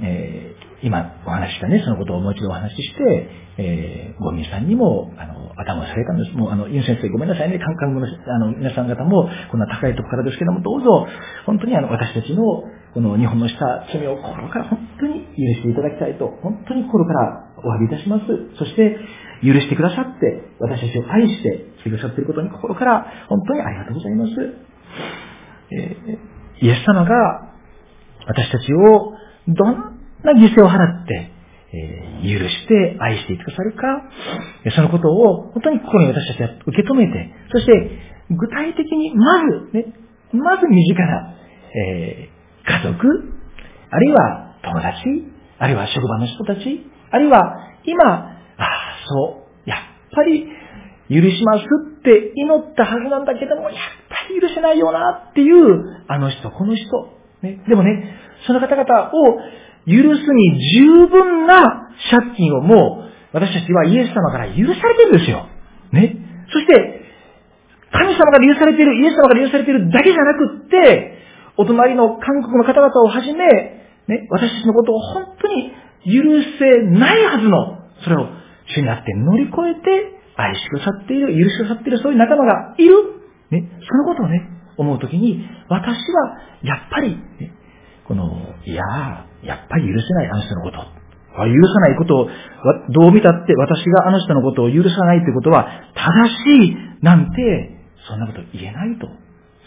[0.00, 6.36] え、今お話したね、そのことをもう一度お話しして、えー、ゴミさんにも、あの、頭を下げたんです。
[6.36, 11.06] もう、あの、ユン先生ごめんなさいね、カンカンの、あの、皆さん方も、こんな高いとこからですけども、どうぞ、
[11.46, 12.42] 本当にあの、私たちの、
[12.94, 18.24] この日本のした罪を心から本当に許していただきたいと、本当に心からお詫びいたします。
[18.58, 18.98] そして、
[19.42, 24.32] 許してくださって、私たちを愛してくださっていることに心から本当にありがとうございます。
[25.72, 27.52] えー、イエス様が
[28.26, 29.14] 私たちを
[29.48, 29.91] どん
[30.24, 31.30] な犠牲を払って、
[31.74, 33.80] えー、許して愛していくださるか、
[34.74, 37.72] そのことを本当に心に私たちは受け止めて、そして
[38.30, 39.86] 具体的にまず、ね、
[40.32, 41.34] まず身近な、
[41.74, 43.32] えー、家族、
[43.90, 48.68] あるいは友達、あるいは職場の人たち、あるいは今、ああ、
[49.06, 49.78] そう、やっ
[50.14, 50.46] ぱり
[51.08, 51.64] 許します
[51.98, 57.22] って祈ったはずなんだけども、やっぱり許せないよなっていう、あの人、この人。
[57.42, 59.38] ね、でもね、その方々を
[59.86, 65.48] 許すに十分な借金をもう、私たちはイエス様から許されてるんですよ。
[65.92, 66.16] ね。
[66.52, 67.02] そして、
[67.90, 71.18] 神様が許されている、イエス様が許されているだけじゃなくって、
[71.56, 73.46] お隣の韓国の方々をはじめ、
[74.08, 75.72] ね、私たちのことを本当に
[76.04, 76.22] 許
[76.58, 78.26] せないはずの、それを
[78.74, 82.94] 主になって乗り越えて愛してくださっている、許してくださっているそういう仲間がいる。
[83.50, 87.52] ね、そのことをね、思うときに、私はやっぱり、ね、
[88.08, 88.24] この、
[88.64, 88.82] いや
[89.42, 91.02] やっぱり許せないあの人のこと。
[91.32, 92.28] 許さないことを、
[92.90, 96.28] どう見たって私があの人のことを許さないってことは正
[96.66, 99.06] しいなんて、そんなこと言えないと。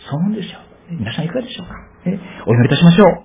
[0.10, 0.60] そう思うんですよ。
[0.92, 1.74] 皆さんいかがでしょうか、
[2.10, 3.24] ね、お祈りいたしましょう。